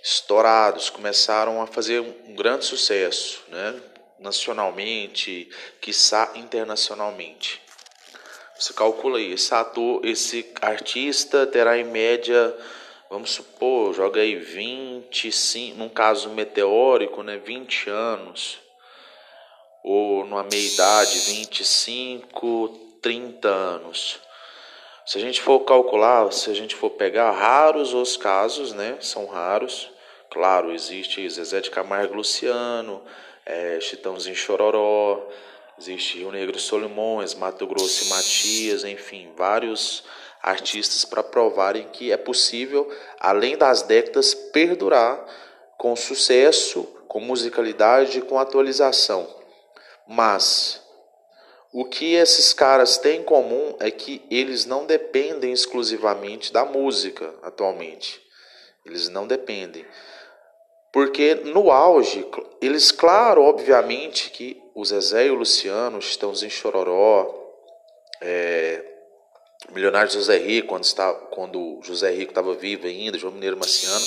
estourados, 0.02 0.90
começaram 0.90 1.62
a 1.62 1.68
fazer 1.68 2.00
um 2.00 2.36
grande 2.36 2.66
sucesso, 2.66 3.44
né? 3.50 3.82
nacionalmente, 4.20 5.50
quiçá 5.82 6.32
internacionalmente. 6.36 7.62
Você 8.58 8.74
calcula 8.74 9.18
aí, 9.18 9.32
esse 9.32 9.54
ator, 9.54 10.06
esse 10.06 10.52
artista 10.62 11.48
terá 11.48 11.78
em 11.78 11.86
média, 11.86 12.56
vamos 13.10 13.32
supor, 13.32 13.94
joga 13.94 14.20
aí 14.20 14.36
25, 14.36 15.78
num 15.78 15.88
caso 15.88 16.30
meteórico, 16.32 17.24
né, 17.24 17.38
20 17.38 17.90
anos, 17.90 18.60
ou 19.82 20.26
numa 20.26 20.44
meia-idade, 20.44 21.20
25, 21.20 22.98
30 23.02 23.48
anos. 23.48 24.20
Se 25.10 25.18
a 25.18 25.22
gente 25.22 25.42
for 25.42 25.62
calcular, 25.62 26.32
se 26.32 26.52
a 26.52 26.54
gente 26.54 26.76
for 26.76 26.92
pegar 26.92 27.32
raros 27.32 27.96
os 27.96 28.16
casos, 28.16 28.74
né, 28.74 28.96
são 29.02 29.26
raros, 29.26 29.90
claro, 30.30 30.72
existe 30.72 31.28
Zezé 31.28 31.62
de 31.62 31.72
Camargo 31.72 32.14
Luciano, 32.14 33.02
é, 33.44 33.80
Chitãozinho 33.82 34.36
Chororó, 34.36 35.28
existe 35.80 36.20
Rio 36.20 36.32
Negro 36.32 36.60
Solimões, 36.60 37.34
Mato 37.34 37.66
Grosso 37.66 38.06
e 38.06 38.10
Matias, 38.10 38.84
enfim, 38.84 39.34
vários 39.36 40.04
artistas 40.44 41.04
para 41.06 41.24
provarem 41.24 41.88
que 41.92 42.12
é 42.12 42.18
possível, 42.18 42.88
além 43.20 43.58
das 43.58 43.82
décadas, 43.82 44.36
perdurar 44.36 45.26
com 45.76 45.96
sucesso, 45.96 46.84
com 47.08 47.20
musicalidade, 47.20 48.22
com 48.22 48.38
atualização. 48.38 49.28
Mas 50.08 50.88
o 51.72 51.86
que 51.86 52.14
esses 52.14 52.52
caras 52.54 52.98
têm 52.98 53.22
em 53.22 53.24
comum 53.24 53.76
é 53.80 53.92
que 53.92 54.22
eles 54.30 54.66
não 54.66 54.86
dependem 54.86 55.52
exclusivamente 55.52 56.52
da 56.52 56.66
música 56.66 57.34
atualmente. 57.44 58.22
Eles 58.86 59.08
não 59.10 59.28
dependem. 59.28 59.86
Porque 60.92 61.36
no 61.36 61.72
auge, 61.72 62.28
eles, 62.60 62.92
claro, 62.92 63.44
obviamente, 63.44 64.32
que 64.32 64.60
o 64.74 64.84
Zezé 64.84 65.28
e 65.28 65.32
o 65.32 65.36
Luciano, 65.36 66.00
em 66.00 66.50
Chororó, 66.50 67.36
é, 68.20 68.84
o 69.70 69.74
milionário 69.74 70.12
José 70.12 70.38
Rico, 70.38 70.70
quando, 70.70 70.84
está, 70.84 71.14
quando 71.14 71.80
José 71.84 72.10
Rico 72.10 72.32
estava 72.32 72.56
vivo 72.56 72.88
ainda, 72.88 73.20
João 73.20 73.34
Mineiro 73.34 73.58
Marciano, 73.58 74.06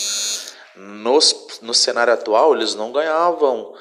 nos, 0.75 1.61
no 1.61 1.73
cenário 1.73 2.13
atual, 2.13 2.57
eles 2.57 2.75
não 2.75 2.91
ganhavam 2.91 3.73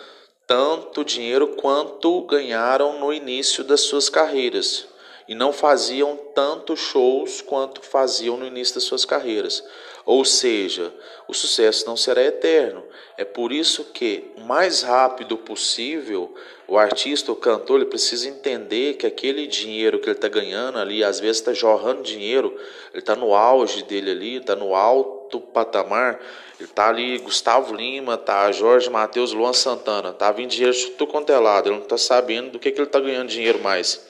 tanto 0.52 1.06
dinheiro 1.06 1.48
quanto 1.56 2.24
ganharam 2.24 3.00
no 3.00 3.14
início 3.14 3.64
das 3.64 3.80
suas 3.80 4.10
carreiras 4.10 4.86
e 5.26 5.34
não 5.34 5.54
faziam 5.54 6.18
tantos 6.36 6.78
shows 6.78 7.40
quanto 7.40 7.82
faziam 7.82 8.36
no 8.36 8.46
início 8.46 8.76
das 8.76 8.84
suas 8.84 9.06
carreiras. 9.06 9.64
Ou 10.06 10.26
seja, 10.26 10.94
o 11.26 11.34
sucesso 11.34 11.86
não 11.86 11.96
será 11.96 12.22
eterno. 12.22 12.84
É 13.18 13.24
por 13.24 13.54
isso 13.54 13.86
que, 13.94 14.30
o 14.36 14.42
mais 14.42 14.82
rápido 14.82 15.38
possível, 15.38 16.36
o 16.68 16.78
artista, 16.78 17.32
o 17.32 17.36
cantor, 17.36 17.78
ele 17.78 17.90
precisa 17.90 18.28
entender 18.28 18.96
que 18.96 19.08
aquele 19.08 19.48
dinheiro 19.48 20.00
que 20.00 20.10
ele 20.10 20.18
está 20.18 20.28
ganhando 20.28 20.80
ali, 20.80 21.02
às 21.02 21.18
vezes 21.18 21.38
está 21.38 21.54
jorrando 21.54 22.04
dinheiro, 22.04 22.54
ele 22.92 23.00
está 23.00 23.16
no 23.16 23.34
auge 23.34 23.84
dele 23.84 24.12
ali, 24.12 24.36
está 24.36 24.54
no 24.54 24.76
alto 24.76 25.40
patamar, 25.40 26.20
está 26.64 26.90
ali, 26.90 27.18
Gustavo 27.20 27.74
Lima, 27.76 28.18
tá 28.18 28.52
Jorge 28.52 28.90
Matheus, 28.90 29.34
Luan 29.34 29.54
Santana, 29.54 30.14
tá 30.14 30.32
vindo 30.32 30.50
dinheiro 30.50 30.76
tudo 30.98 31.08
quanto 31.12 31.32
é 31.32 31.40
lado, 31.40 31.70
ele 31.70 31.76
não 31.76 31.84
está 31.84 31.98
sabendo 31.98 32.52
do 32.52 32.60
que, 32.60 32.72
que 32.72 32.80
ele 32.80 32.88
está 32.88 33.00
ganhando 33.00 33.30
dinheiro 33.30 33.60
mais. 33.60 34.06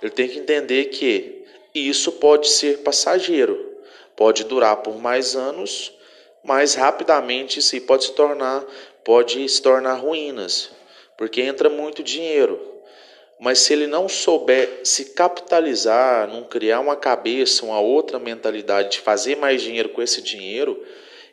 Ele 0.00 0.10
tem 0.10 0.28
que 0.28 0.38
entender 0.38 0.86
que 0.86 1.44
isso 1.74 2.12
pode 2.12 2.48
ser 2.48 2.78
passageiro, 2.78 3.58
pode 4.14 4.44
durar 4.44 4.76
por 4.76 4.98
mais 4.98 5.34
anos, 5.34 5.92
mas 6.42 6.74
rapidamente 6.74 7.58
isso 7.58 7.80
pode 7.82 8.04
se 8.04 8.12
tornar, 8.12 8.64
pode 9.04 9.48
se 9.48 9.60
tornar 9.60 9.94
ruínas, 9.94 10.70
porque 11.16 11.42
entra 11.42 11.68
muito 11.68 12.02
dinheiro. 12.02 12.74
Mas 13.38 13.58
se 13.58 13.74
ele 13.74 13.86
não 13.86 14.08
souber 14.08 14.80
se 14.82 15.06
capitalizar, 15.12 16.26
não 16.26 16.44
criar 16.44 16.80
uma 16.80 16.96
cabeça, 16.96 17.66
uma 17.66 17.78
outra 17.78 18.18
mentalidade 18.18 18.92
de 18.92 19.00
fazer 19.00 19.36
mais 19.36 19.60
dinheiro 19.60 19.90
com 19.90 20.00
esse 20.00 20.22
dinheiro, 20.22 20.82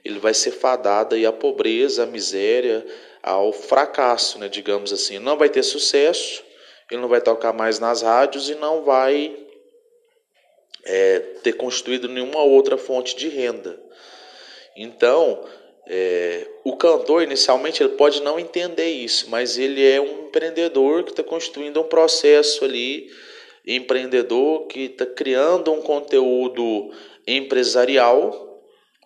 ele 0.03 0.19
vai 0.19 0.33
ser 0.33 0.51
fadado 0.51 1.15
aí 1.15 1.25
à 1.25 1.31
pobreza, 1.31 2.03
à 2.03 2.05
miséria, 2.05 2.86
ao 3.22 3.53
fracasso, 3.53 4.38
né, 4.38 4.50
digamos 4.50 4.91
assim. 4.91 5.17
Não 5.19 5.38
vai 5.38 5.50
ter 5.50 5.63
sucesso, 5.63 6.43
ele 6.91 7.01
não 7.01 7.07
vai 7.07 7.22
tocar 7.22 7.53
mais 7.53 7.79
nas 7.79 8.01
rádios 8.01 8.50
e 8.50 8.55
não 8.55 8.83
vai 8.83 9.36
é, 10.83 11.19
ter 11.41 11.53
constituído 11.53 12.10
nenhuma 12.10 12.43
outra 12.43 12.77
fonte 12.77 13.15
de 13.15 13.29
renda. 13.29 13.81
Então, 14.75 15.43
é, 15.88 16.48
o 16.63 16.75
cantor 16.75 17.24
inicialmente 17.24 17.81
ele 17.81 17.93
pode 17.93 18.22
não 18.22 18.39
entender 18.39 18.89
isso, 18.89 19.29
mas 19.29 19.57
ele 19.57 19.86
é 19.86 20.00
um 20.01 20.27
empreendedor 20.27 21.03
que 21.03 21.12
está 21.12 21.24
constituindo 21.24 21.81
um 21.81 21.88
processo 21.88 22.65
ali, 22.65 23.10
empreendedor 23.65 24.67
que 24.67 24.86
está 24.86 25.05
criando 25.05 25.72
um 25.72 25.81
conteúdo 25.81 26.91
empresarial, 27.25 28.52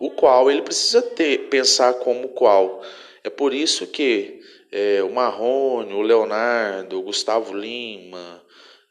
o 0.00 0.10
qual 0.10 0.50
ele 0.50 0.62
precisa 0.62 1.02
ter, 1.02 1.48
pensar 1.48 1.94
como 1.94 2.28
qual. 2.28 2.82
É 3.24 3.30
por 3.30 3.52
isso 3.52 3.86
que 3.86 4.40
é, 4.70 5.02
o 5.02 5.10
Marrone, 5.10 5.94
o 5.94 6.02
Leonardo, 6.02 6.98
o 6.98 7.02
Gustavo 7.02 7.54
Lima, 7.54 8.42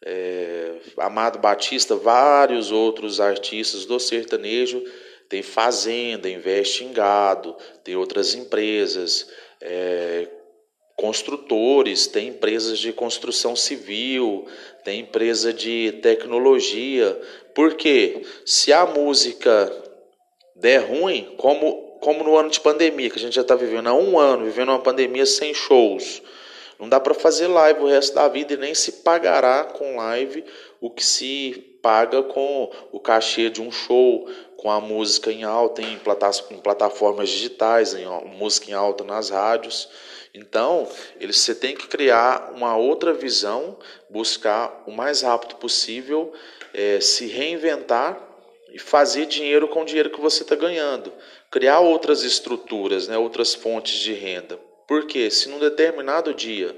é, 0.04 0.76
Amado 0.98 1.40
Batista, 1.40 1.96
vários 1.96 2.72
outros 2.72 3.20
artistas 3.20 3.86
do 3.86 4.00
sertanejo 4.00 4.84
tem 5.30 5.42
fazenda, 5.42 6.30
investe 6.30 6.86
em 6.86 6.94
gado, 6.94 7.56
tem 7.84 7.96
outras 7.96 8.34
empresas, 8.34 9.30
é, 9.62 10.28
construtores, 10.96 12.08
tem 12.08 12.30
empresas 12.30 12.80
de 12.80 12.94
construção 12.94 13.56
civil, 13.56 14.48
tem 14.84 15.02
empresa 15.02 15.54
de 15.54 16.00
tecnologia. 16.02 17.20
Porque 17.54 18.24
se 18.46 18.72
a 18.72 18.86
música 18.86 19.87
der 20.58 20.80
ruim, 20.80 21.34
como 21.38 21.88
como 22.00 22.24
no 22.24 22.38
ano 22.38 22.50
de 22.50 22.60
pandemia, 22.60 23.10
que 23.10 23.18
a 23.18 23.22
gente 23.22 23.36
já 23.36 23.42
está 23.42 23.56
vivendo 23.56 23.88
há 23.88 23.94
um 23.94 24.20
ano, 24.20 24.46
vivendo 24.46 24.70
uma 24.70 24.80
pandemia 24.80 25.26
sem 25.26 25.54
shows. 25.54 26.22
Não 26.80 26.88
dá 26.88 27.00
para 27.00 27.14
fazer 27.14 27.48
live 27.48 27.82
o 27.82 27.88
resto 27.88 28.14
da 28.14 28.28
vida 28.28 28.54
e 28.54 28.58
nem 28.58 28.76
se 28.76 28.92
pagará 29.04 29.64
com 29.64 29.98
live 29.98 30.46
o 30.80 30.92
que 30.92 31.04
se 31.04 31.80
paga 31.82 32.22
com 32.22 32.72
o 32.92 33.00
cachê 33.00 33.50
de 33.50 33.62
um 33.62 33.72
show, 33.72 34.30
com 34.58 34.70
a 34.70 34.80
música 34.80 35.32
em 35.32 35.44
alta 35.44 35.82
em, 35.82 35.98
plataformas 36.62 37.30
digitais, 37.30 37.96
em 37.96 38.06
música 38.38 38.70
em 38.70 38.74
alta 38.74 39.04
nas 39.04 39.30
rádios. 39.32 39.90
Então, 40.34 40.88
você 41.20 41.56
tem 41.56 41.76
que 41.76 41.88
criar 41.88 42.54
uma 42.56 42.78
outra 42.78 43.12
visão, 43.12 43.76
buscar 44.08 44.84
o 44.86 44.92
mais 44.92 45.22
rápido 45.22 45.56
possível, 45.56 46.32
é, 46.76 47.02
se 47.02 47.26
reinventar 47.26 48.27
e 48.74 48.80
fazer 48.80 49.26
dinheiro 49.26 49.68
com 49.68 49.82
o 49.82 49.86
dinheiro 49.86 50.10
que 50.10 50.20
você 50.20 50.44
está 50.44 50.56
ganhando 50.56 51.12
criar 51.50 51.80
outras 51.80 52.24
estruturas, 52.24 53.08
né, 53.08 53.18
outras 53.18 53.54
fontes 53.54 54.00
de 54.00 54.14
renda. 54.14 54.60
Porque 54.88 55.30
se 55.30 55.50
num 55.50 55.60
determinado 55.60 56.34
dia, 56.34 56.76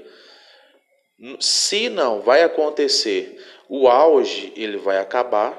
se 1.38 1.88
não 1.88 2.20
vai 2.20 2.42
acontecer, 2.42 3.38
o 3.68 3.88
auge 3.88 4.52
ele 4.56 4.78
vai 4.78 4.98
acabar, 4.98 5.58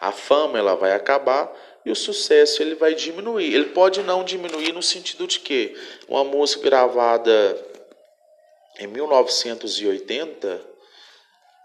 a 0.00 0.12
fama 0.12 0.58
ela 0.58 0.74
vai 0.74 0.92
acabar 0.92 1.52
e 1.84 1.90
o 1.90 1.96
sucesso 1.96 2.62
ele 2.62 2.74
vai 2.74 2.94
diminuir. 2.94 3.54
Ele 3.54 3.66
pode 3.66 4.02
não 4.02 4.24
diminuir 4.24 4.72
no 4.72 4.82
sentido 4.82 5.26
de 5.26 5.40
que 5.40 5.76
uma 6.08 6.24
música 6.24 6.62
gravada 6.62 7.58
em 8.78 8.86
1980 8.86 10.73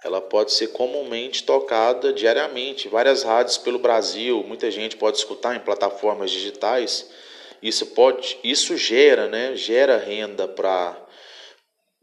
ela 0.03 0.21
pode 0.21 0.53
ser 0.53 0.67
comumente 0.67 1.43
tocada 1.43 2.13
diariamente, 2.13 2.87
várias 2.87 3.23
rádios 3.23 3.57
pelo 3.57 3.79
Brasil, 3.79 4.43
muita 4.47 4.71
gente 4.71 4.95
pode 4.95 5.17
escutar 5.17 5.55
em 5.55 5.59
plataformas 5.59 6.31
digitais. 6.31 7.09
Isso 7.61 7.87
pode, 7.87 8.37
isso 8.43 8.77
gera, 8.77 9.27
né, 9.27 9.55
gera 9.55 9.97
renda 9.97 10.47
para 10.47 10.95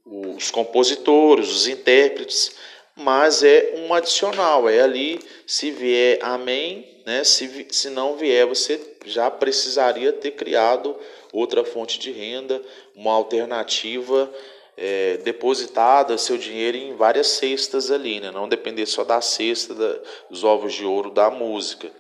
os 0.05 0.51
compositores, 0.51 1.49
os 1.49 1.67
intérpretes, 1.67 2.55
mas 2.95 3.43
é 3.43 3.75
um 3.77 3.93
adicional, 3.93 4.69
é 4.69 4.81
ali 4.81 5.19
se 5.47 5.71
vier 5.71 6.19
amém, 6.23 7.03
né? 7.05 7.23
Se, 7.25 7.67
se 7.71 7.91
não 7.91 8.17
vier, 8.17 8.47
você 8.47 8.81
já 9.05 9.31
precisaria 9.31 10.13
ter 10.13 10.33
criado 10.33 10.97
outra 11.33 11.65
fonte 11.65 11.99
de 11.99 12.11
renda, 12.11 12.61
uma 12.95 13.13
alternativa 13.13 14.33
é, 14.77 15.17
depositada 15.19 16.19
seu 16.19 16.37
dinheiro 16.37 16.77
em 16.77 16.95
várias 16.95 17.29
cestas 17.29 17.91
ali, 17.91 18.21
né? 18.21 18.31
não 18.31 18.49
depender 18.49 18.87
só 18.87 19.05
da 19.05 19.21
cesta 19.21 19.75
da, 19.75 19.99
dos 20.29 20.45
ovos 20.45 20.75
de 20.75 20.85
ouro 20.85 21.11
da 21.11 21.31
música. 21.31 21.91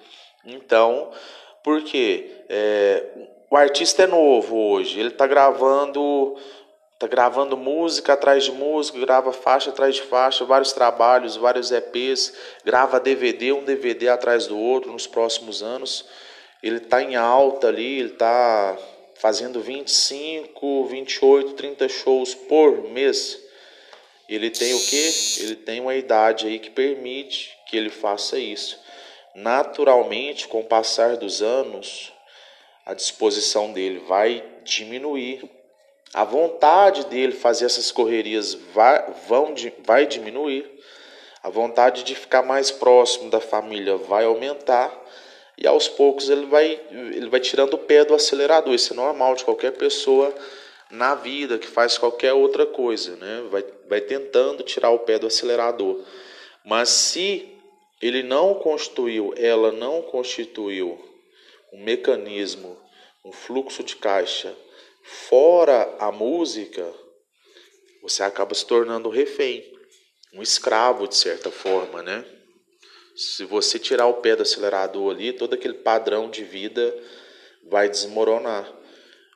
Então, 0.44 1.10
por 1.62 1.82
quê? 1.82 2.44
É, 2.48 3.04
o 3.50 3.56
artista 3.56 4.02
é 4.02 4.06
novo 4.06 4.56
hoje, 4.56 5.00
ele 5.00 5.08
está 5.08 5.26
gravando 5.26 6.36
Tá 6.98 7.06
gravando 7.06 7.58
música 7.58 8.14
atrás 8.14 8.44
de 8.44 8.52
música, 8.52 8.98
grava 8.98 9.30
faixa 9.30 9.68
atrás 9.68 9.96
de 9.96 10.00
faixa, 10.00 10.46
vários 10.46 10.72
trabalhos, 10.72 11.36
vários 11.36 11.70
EPs, 11.70 12.32
grava 12.64 12.98
DVD, 12.98 13.52
um 13.52 13.62
DVD 13.62 14.08
atrás 14.08 14.46
do 14.46 14.58
outro 14.58 14.90
nos 14.90 15.06
próximos 15.06 15.62
anos. 15.62 16.08
Ele 16.62 16.78
está 16.78 17.02
em 17.02 17.14
alta 17.14 17.68
ali, 17.68 17.98
ele 17.98 18.12
está 18.12 18.78
fazendo 19.18 19.60
25, 19.60 20.84
28, 20.84 21.52
30 21.54 21.88
shows 21.88 22.34
por 22.34 22.88
mês. 22.90 23.38
Ele 24.28 24.50
tem 24.50 24.74
o 24.74 24.80
quê? 24.86 25.10
Ele 25.38 25.56
tem 25.56 25.80
uma 25.80 25.94
idade 25.94 26.46
aí 26.46 26.58
que 26.58 26.70
permite 26.70 27.56
que 27.66 27.76
ele 27.76 27.90
faça 27.90 28.38
isso. 28.38 28.78
Naturalmente, 29.34 30.48
com 30.48 30.60
o 30.60 30.64
passar 30.64 31.16
dos 31.16 31.42
anos, 31.42 32.12
a 32.84 32.94
disposição 32.94 33.72
dele 33.72 34.00
vai 34.00 34.44
diminuir. 34.64 35.48
A 36.14 36.24
vontade 36.24 37.06
dele 37.06 37.32
fazer 37.32 37.66
essas 37.66 37.90
correrias 37.90 38.54
vai, 38.54 39.12
vão, 39.28 39.54
vai 39.84 40.06
diminuir. 40.06 40.70
A 41.42 41.50
vontade 41.50 42.02
de 42.02 42.14
ficar 42.14 42.42
mais 42.42 42.70
próximo 42.70 43.30
da 43.30 43.40
família 43.40 43.96
vai 43.96 44.24
aumentar 44.24 44.92
e 45.58 45.66
aos 45.66 45.88
poucos 45.88 46.28
ele 46.28 46.46
vai, 46.46 46.80
ele 46.90 47.28
vai 47.28 47.40
tirando 47.40 47.74
o 47.74 47.78
pé 47.78 48.04
do 48.04 48.14
acelerador. 48.14 48.74
Isso 48.74 48.92
é 48.92 48.96
normal 48.96 49.34
de 49.34 49.44
qualquer 49.44 49.72
pessoa 49.72 50.34
na 50.90 51.14
vida 51.14 51.58
que 51.58 51.66
faz 51.66 51.96
qualquer 51.96 52.32
outra 52.32 52.66
coisa, 52.66 53.16
né? 53.16 53.44
vai, 53.50 53.64
vai 53.88 54.00
tentando 54.00 54.62
tirar 54.62 54.90
o 54.90 55.00
pé 55.00 55.18
do 55.18 55.26
acelerador. 55.26 56.04
Mas 56.64 56.90
se 56.90 57.48
ele 58.00 58.22
não 58.22 58.54
constituiu, 58.54 59.32
ela 59.36 59.72
não 59.72 60.02
constituiu 60.02 61.02
um 61.72 61.82
mecanismo, 61.82 62.78
um 63.24 63.32
fluxo 63.32 63.82
de 63.82 63.96
caixa 63.96 64.54
fora 65.02 65.96
a 66.00 66.10
música, 66.10 66.92
você 68.02 68.22
acaba 68.22 68.54
se 68.54 68.66
tornando 68.66 69.08
refém, 69.08 69.64
um 70.32 70.42
escravo 70.42 71.06
de 71.06 71.16
certa 71.16 71.50
forma, 71.50 72.02
né? 72.02 72.24
Se 73.16 73.44
você 73.44 73.78
tirar 73.78 74.06
o 74.06 74.14
pé 74.14 74.36
do 74.36 74.42
acelerador 74.42 75.14
ali, 75.14 75.32
todo 75.32 75.54
aquele 75.54 75.74
padrão 75.74 76.28
de 76.28 76.44
vida 76.44 76.94
vai 77.68 77.88
desmoronar. 77.88 78.70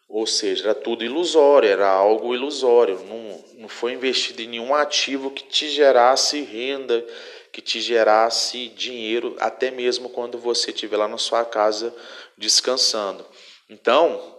Ou 0.07 0.27
seja, 0.27 0.65
era 0.65 0.75
tudo 0.75 1.05
ilusório, 1.05 1.69
era 1.69 1.89
algo 1.89 2.35
ilusório. 2.35 2.99
Não, 3.05 3.45
não 3.63 3.69
foi 3.69 3.93
investido 3.93 4.43
em 4.43 4.49
nenhum 4.49 4.75
ativo 4.75 5.31
que 5.31 5.45
te 5.45 5.69
gerasse 5.69 6.43
renda, 6.43 7.07
que 7.53 7.63
te 7.63 7.81
gerasse 7.81 8.69
dinheiro, 8.69 9.37
até 9.39 9.71
mesmo 9.71 10.11
quando 10.11 10.39
você 10.39 10.71
estiver 10.71 10.97
lá 10.97 11.09
na 11.09 11.19
sua 11.19 11.45
casa 11.45 11.95
descansando. 12.37 13.25
Então, 13.69 14.37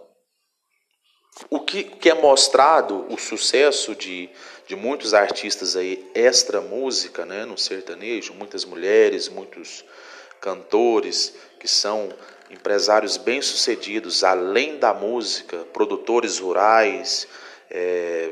o 1.50 1.60
que, 1.60 1.84
que 1.84 2.10
é 2.10 2.14
mostrado, 2.14 3.06
o 3.12 3.18
sucesso 3.18 3.94
de, 3.94 4.30
de 4.66 4.76
muitos 4.76 5.14
artistas 5.14 5.76
aí 5.76 6.08
extra 6.14 6.60
música, 6.60 7.24
né, 7.26 7.44
no 7.44 7.58
sertanejo, 7.58 8.32
muitas 8.34 8.64
mulheres, 8.64 9.28
muitos 9.28 9.84
cantores 10.40 11.34
que 11.58 11.68
são 11.68 12.12
empresários 12.50 13.16
bem-sucedidos 13.16 14.22
além 14.22 14.78
da 14.78 14.92
música, 14.92 15.58
produtores 15.72 16.38
rurais, 16.38 17.26
é, 17.70 18.30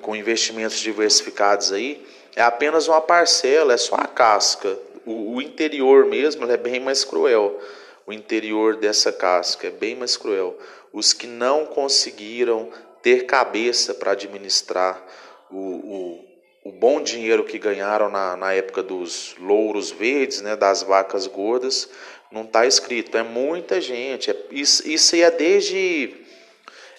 com, 0.00 0.14
investimentos 0.14 0.78
diversificados 0.78 1.72
aí, 1.72 2.06
é 2.36 2.42
apenas 2.42 2.88
uma 2.88 3.00
parcela, 3.00 3.74
é 3.74 3.76
só 3.76 3.96
a 3.96 4.06
casca. 4.06 4.78
O, 5.04 5.34
o 5.34 5.42
interior 5.42 6.06
mesmo 6.06 6.50
é 6.50 6.56
bem 6.56 6.80
mais 6.80 7.04
cruel. 7.04 7.60
O 8.06 8.12
interior 8.12 8.76
dessa 8.76 9.12
casca 9.12 9.66
é 9.66 9.70
bem 9.70 9.94
mais 9.94 10.16
cruel. 10.16 10.56
Os 10.92 11.12
que 11.12 11.26
não 11.26 11.66
conseguiram 11.66 12.70
ter 13.02 13.26
cabeça 13.26 13.94
para 13.94 14.12
administrar 14.12 15.02
o, 15.50 15.56
o, 15.56 16.68
o, 16.70 16.72
bom 16.72 17.02
dinheiro 17.02 17.44
que 17.44 17.58
ganharam 17.58 18.08
na, 18.08 18.36
na 18.36 18.52
época 18.52 18.82
dos 18.82 19.34
louros 19.38 19.90
verdes, 19.90 20.40
né, 20.40 20.56
das 20.56 20.82
vacas 20.82 21.26
gordas, 21.26 21.88
não 22.30 22.42
está 22.42 22.66
escrito. 22.66 23.16
É 23.16 23.22
muita 23.22 23.80
gente. 23.80 24.30
É, 24.30 24.36
isso, 24.50 24.88
isso 24.88 25.16
é 25.16 25.30
desde, 25.30 26.14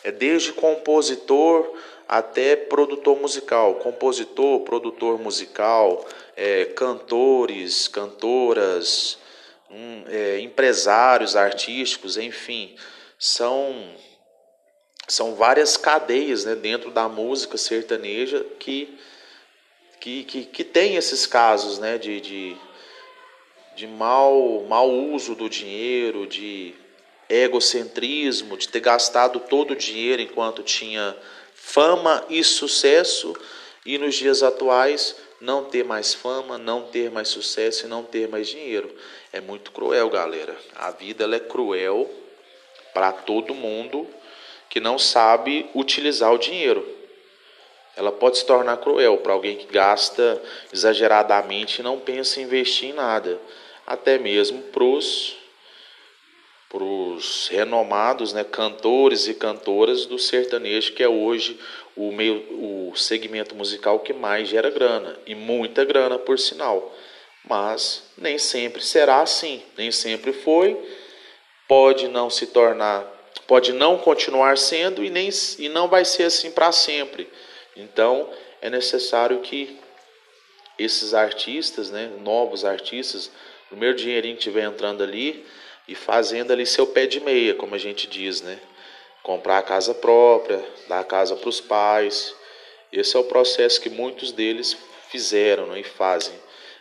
é 0.03 0.11
desde 0.11 0.53
compositor 0.53 1.73
até 2.07 2.55
produtor 2.55 3.19
musical. 3.19 3.75
Compositor, 3.75 4.59
produtor 4.61 5.19
musical, 5.19 6.05
é, 6.35 6.65
cantores, 6.65 7.87
cantoras, 7.87 9.17
um, 9.69 10.03
é, 10.09 10.39
empresários 10.39 11.35
artísticos, 11.35 12.17
enfim. 12.17 12.75
São 13.17 13.95
são 15.11 15.35
várias 15.35 15.75
cadeias 15.75 16.45
né, 16.45 16.55
dentro 16.55 16.89
da 16.89 17.09
música 17.09 17.57
sertaneja 17.57 18.45
que, 18.57 18.97
que, 19.99 20.23
que, 20.23 20.45
que 20.45 20.63
tem 20.63 20.95
esses 20.95 21.27
casos 21.27 21.79
né, 21.79 21.97
de, 21.97 22.21
de, 22.21 22.57
de 23.75 23.87
mau, 23.87 24.65
mau 24.69 24.89
uso 24.89 25.35
do 25.35 25.49
dinheiro, 25.49 26.25
de 26.25 26.73
egocentrismo, 27.27 28.57
de 28.57 28.69
ter 28.69 28.79
gastado 28.79 29.41
todo 29.41 29.71
o 29.71 29.75
dinheiro 29.75 30.21
enquanto 30.21 30.63
tinha 30.63 31.15
fama 31.53 32.25
e 32.29 32.41
sucesso, 32.41 33.35
e 33.85 33.97
nos 33.97 34.15
dias 34.15 34.41
atuais 34.41 35.17
não 35.41 35.65
ter 35.65 35.83
mais 35.83 36.13
fama, 36.13 36.57
não 36.57 36.83
ter 36.83 37.11
mais 37.11 37.27
sucesso 37.27 37.85
e 37.85 37.89
não 37.89 38.03
ter 38.03 38.29
mais 38.29 38.47
dinheiro. 38.47 38.95
É 39.33 39.41
muito 39.41 39.71
cruel, 39.71 40.09
galera. 40.09 40.55
A 40.75 40.91
vida 40.91 41.25
é 41.35 41.39
cruel 41.39 42.09
para 42.93 43.11
todo 43.11 43.53
mundo 43.53 44.07
que 44.71 44.79
não 44.79 44.97
sabe 44.97 45.69
utilizar 45.75 46.33
o 46.33 46.37
dinheiro. 46.37 46.87
Ela 47.97 48.09
pode 48.09 48.37
se 48.37 48.45
tornar 48.45 48.77
cruel 48.77 49.17
para 49.17 49.33
alguém 49.33 49.57
que 49.57 49.65
gasta 49.65 50.41
exageradamente 50.71 51.81
e 51.81 51.83
não 51.83 51.99
pensa 51.99 52.39
em 52.39 52.43
investir 52.43 52.89
em 52.89 52.93
nada. 52.93 53.37
Até 53.85 54.17
mesmo 54.17 54.61
para 54.71 54.85
os 56.85 57.49
renomados 57.49 58.31
né, 58.31 58.45
cantores 58.45 59.27
e 59.27 59.33
cantoras 59.33 60.05
do 60.05 60.17
sertanejo, 60.17 60.93
que 60.93 61.03
é 61.03 61.09
hoje 61.09 61.59
o, 61.93 62.09
meio, 62.13 62.89
o 62.89 62.95
segmento 62.95 63.53
musical 63.53 63.99
que 63.99 64.13
mais 64.13 64.47
gera 64.47 64.69
grana, 64.69 65.19
e 65.27 65.35
muita 65.35 65.83
grana, 65.83 66.17
por 66.17 66.39
sinal. 66.39 66.95
Mas 67.43 68.09
nem 68.17 68.37
sempre 68.37 68.81
será 68.81 69.21
assim, 69.21 69.61
nem 69.77 69.91
sempre 69.91 70.31
foi. 70.31 70.81
Pode 71.67 72.07
não 72.07 72.29
se 72.29 72.47
tornar 72.47 73.10
pode 73.51 73.73
não 73.73 73.97
continuar 73.97 74.57
sendo 74.57 75.03
e, 75.03 75.09
nem, 75.09 75.29
e 75.59 75.67
não 75.67 75.89
vai 75.89 76.05
ser 76.05 76.23
assim 76.23 76.51
para 76.51 76.71
sempre. 76.71 77.29
Então 77.75 78.29
é 78.61 78.69
necessário 78.69 79.41
que 79.41 79.77
esses 80.79 81.13
artistas, 81.13 81.91
né, 81.91 82.09
novos 82.21 82.63
artistas, 82.63 83.29
o 83.65 83.71
primeiro 83.71 83.97
dinheirinho 83.97 84.35
que 84.35 84.39
estiver 84.39 84.63
entrando 84.63 85.03
ali 85.03 85.45
e 85.85 85.93
fazendo 85.95 86.53
ali 86.53 86.65
seu 86.65 86.87
pé 86.87 87.05
de 87.05 87.19
meia, 87.19 87.53
como 87.53 87.75
a 87.75 87.77
gente 87.77 88.07
diz, 88.07 88.41
né? 88.41 88.57
Comprar 89.21 89.57
a 89.57 89.61
casa 89.61 89.93
própria, 89.93 90.63
dar 90.87 91.01
a 91.01 91.03
casa 91.03 91.35
para 91.35 91.49
os 91.49 91.59
pais. 91.59 92.33
Esse 92.89 93.17
é 93.17 93.19
o 93.19 93.25
processo 93.25 93.81
que 93.81 93.89
muitos 93.89 94.31
deles 94.31 94.77
fizeram 95.09 95.65
né, 95.65 95.81
e 95.81 95.83
fazem. 95.83 96.35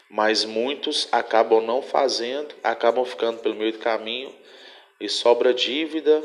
Mas 0.08 0.44
muitos 0.44 1.08
acabam 1.10 1.60
não 1.60 1.82
fazendo, 1.82 2.54
acabam 2.62 3.04
ficando 3.04 3.40
pelo 3.40 3.56
meio 3.56 3.72
do 3.72 3.80
caminho 3.80 4.32
e 5.00 5.08
sobra 5.08 5.52
dívida, 5.52 6.22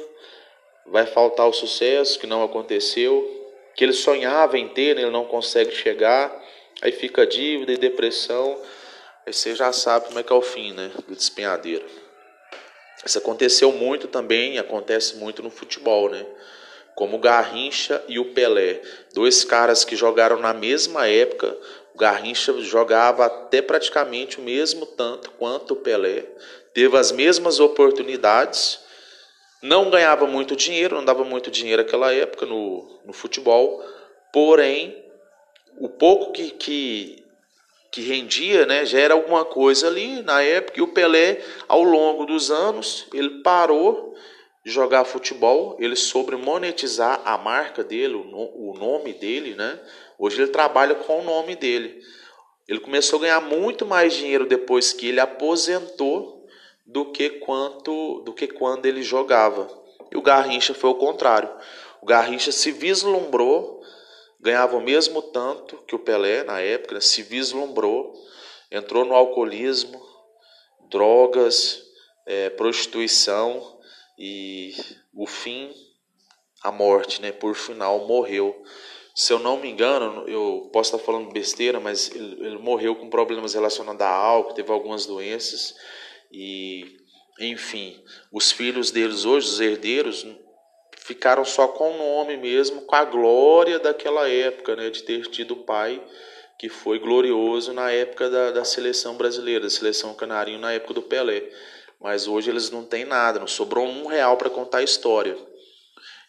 vai 0.85 1.05
faltar 1.05 1.47
o 1.47 1.53
sucesso 1.53 2.19
que 2.19 2.27
não 2.27 2.43
aconteceu, 2.43 3.31
que 3.75 3.83
ele 3.83 3.93
sonhava 3.93 4.57
em 4.57 4.69
ter, 4.69 4.95
né, 4.95 5.01
ele 5.01 5.11
não 5.11 5.25
consegue 5.25 5.71
chegar, 5.75 6.33
aí 6.81 6.91
fica 6.91 7.25
dívida 7.25 7.73
e 7.73 7.77
depressão, 7.77 8.59
aí 9.25 9.33
você 9.33 9.55
já 9.55 9.73
sabe 9.73 10.07
como 10.07 10.19
é 10.19 10.23
que 10.23 10.31
é 10.31 10.35
o 10.35 10.41
fim, 10.41 10.73
né, 10.73 10.91
do 11.07 11.15
despenhadeiro. 11.15 11.85
Isso 13.05 13.17
aconteceu 13.17 13.71
muito 13.71 14.07
também, 14.07 14.57
acontece 14.57 15.17
muito 15.17 15.43
no 15.43 15.51
futebol, 15.51 16.09
né? 16.09 16.25
Como 16.95 17.17
o 17.17 17.19
Garrincha 17.19 18.01
e 18.07 18.17
o 18.17 18.33
Pelé, 18.33 18.81
dois 19.13 19.43
caras 19.43 19.83
que 19.83 19.95
jogaram 19.95 20.39
na 20.39 20.53
mesma 20.53 21.07
época, 21.07 21.55
O 21.95 21.97
Garrincha 21.97 22.53
jogava 22.61 23.25
até 23.25 23.61
praticamente 23.61 24.37
o 24.37 24.43
mesmo 24.43 24.85
tanto 24.85 25.31
quanto 25.31 25.71
o 25.71 25.77
Pelé, 25.77 26.25
teve 26.73 26.97
as 26.97 27.09
mesmas 27.09 27.61
oportunidades, 27.61 28.81
não 29.65 29.89
ganhava 29.89 30.27
muito 30.27 30.55
dinheiro, 30.55 30.95
não 30.95 31.03
dava 31.03 31.23
muito 31.23 31.49
dinheiro 31.49 31.81
naquela 31.81 32.13
época 32.13 32.45
no, 32.45 32.87
no 33.03 33.11
futebol, 33.11 33.83
porém, 34.31 34.95
o 35.79 35.89
pouco 35.89 36.31
que, 36.31 36.51
que, 36.51 37.25
que 37.91 38.01
rendia 38.01 38.67
né, 38.67 38.85
já 38.85 38.99
era 38.99 39.15
alguma 39.15 39.43
coisa 39.43 39.87
ali 39.87 40.21
na 40.21 40.41
época, 40.41 40.79
e 40.79 40.83
o 40.83 40.87
Pelé, 40.87 41.41
ao 41.67 41.81
longo 41.81 42.25
dos 42.25 42.51
anos, 42.51 43.07
ele 43.11 43.41
parou 43.41 44.15
de 44.63 44.71
jogar 44.71 45.03
futebol, 45.03 45.75
ele 45.79 45.95
soube 45.95 46.35
monetizar 46.35 47.21
a 47.25 47.35
marca 47.37 47.83
dele, 47.83 48.15
o 48.15 48.73
nome 48.77 49.13
dele, 49.13 49.53
né? 49.53 49.79
Hoje 50.17 50.41
ele 50.41 50.51
trabalha 50.51 50.95
com 50.95 51.19
o 51.19 51.23
nome 51.23 51.55
dele. 51.55 52.01
Ele 52.67 52.79
começou 52.79 53.19
a 53.19 53.21
ganhar 53.21 53.41
muito 53.41 53.85
mais 53.85 54.13
dinheiro 54.13 54.47
depois 54.47 54.91
que 54.91 55.09
ele 55.09 55.19
aposentou 55.19 56.34
do 56.85 57.11
que 57.11 57.29
quanto 57.29 58.21
do 58.21 58.33
que 58.33 58.47
quando 58.47 58.85
ele 58.85 59.01
jogava. 59.01 59.67
E 60.11 60.17
o 60.17 60.21
Garrincha 60.21 60.73
foi 60.73 60.89
o 60.89 60.95
contrário. 60.95 61.49
O 62.01 62.05
Garrincha 62.05 62.51
se 62.51 62.71
vislumbrou, 62.71 63.81
ganhava 64.39 64.77
o 64.77 64.81
mesmo 64.81 65.21
tanto 65.21 65.77
que 65.87 65.95
o 65.95 65.99
Pelé 65.99 66.43
na 66.43 66.61
época, 66.61 67.01
se 67.01 67.23
vislumbrou, 67.23 68.13
entrou 68.69 69.03
no 69.03 69.15
alcoolismo, 69.15 69.99
drogas, 70.89 71.83
é, 72.25 72.49
prostituição, 72.51 73.75
e 74.17 74.73
o 75.13 75.25
fim, 75.25 75.73
a 76.63 76.71
morte, 76.71 77.21
né? 77.21 77.31
Por 77.31 77.55
final, 77.55 78.07
morreu. 78.07 78.63
Se 79.13 79.31
eu 79.31 79.39
não 79.39 79.57
me 79.57 79.69
engano, 79.69 80.27
eu 80.27 80.69
posso 80.71 80.95
estar 80.95 81.05
falando 81.05 81.31
besteira, 81.31 81.79
mas 81.79 82.13
ele, 82.13 82.45
ele 82.45 82.57
morreu 82.57 82.95
com 82.95 83.09
problemas 83.09 83.53
relacionados 83.53 84.01
a 84.01 84.09
álcool, 84.09 84.53
teve 84.53 84.71
algumas 84.71 85.05
doenças 85.05 85.75
e, 86.31 86.97
enfim, 87.39 88.03
os 88.31 88.51
filhos 88.51 88.91
deles 88.91 89.25
hoje, 89.25 89.47
os 89.47 89.59
herdeiros, 89.59 90.25
ficaram 90.97 91.45
só 91.45 91.67
com 91.67 91.91
o 91.91 91.97
nome 91.97 92.37
mesmo, 92.37 92.81
com 92.81 92.95
a 92.95 93.05
glória 93.05 93.79
daquela 93.79 94.29
época, 94.29 94.75
né? 94.75 94.89
De 94.89 95.03
ter 95.03 95.27
tido 95.27 95.55
pai 95.57 96.01
que 96.57 96.69
foi 96.69 96.99
glorioso 96.99 97.73
na 97.73 97.91
época 97.91 98.29
da, 98.29 98.51
da 98.51 98.63
seleção 98.63 99.17
brasileira, 99.17 99.65
da 99.65 99.69
seleção 99.69 100.13
canarinho, 100.13 100.59
na 100.59 100.71
época 100.71 100.93
do 100.93 101.01
Pelé 101.01 101.49
mas 101.99 102.27
hoje 102.27 102.49
eles 102.49 102.69
não 102.69 102.83
têm 102.83 103.05
nada, 103.05 103.39
não 103.39 103.47
sobrou 103.47 103.85
um 103.85 104.05
real 104.05 104.37
para 104.37 104.49
contar 104.49 104.79
a 104.79 104.83
história. 104.83 105.35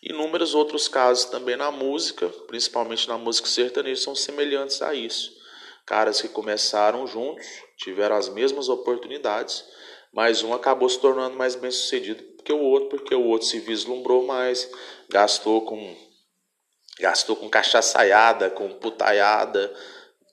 Inúmeros 0.02 0.54
outros 0.54 0.88
casos 0.88 1.26
também 1.26 1.54
na 1.54 1.70
música, 1.70 2.28
principalmente 2.46 3.08
na 3.08 3.18
música 3.18 3.48
sertaneja, 3.48 4.00
são 4.00 4.14
semelhantes 4.14 4.80
a 4.80 4.94
isso. 4.94 5.36
Caras 5.84 6.20
que 6.22 6.28
começaram 6.28 7.06
juntos, 7.06 7.46
tiveram 7.76 8.16
as 8.16 8.28
mesmas 8.28 8.68
oportunidades, 8.68 9.64
mas 10.16 10.42
um 10.42 10.54
acabou 10.54 10.88
se 10.88 10.98
tornando 10.98 11.36
mais 11.36 11.54
bem 11.54 11.70
sucedido 11.70 12.24
que 12.42 12.50
o 12.50 12.58
outro, 12.58 12.88
porque 12.88 13.14
o 13.14 13.24
outro 13.24 13.46
se 13.46 13.60
vislumbrou 13.60 14.24
mais, 14.24 14.70
gastou 15.10 15.60
com 15.66 15.94
gastou 16.98 17.36
com 17.36 17.50
cachaçaiada, 17.50 18.48
com 18.48 18.70
putaiada, 18.70 19.74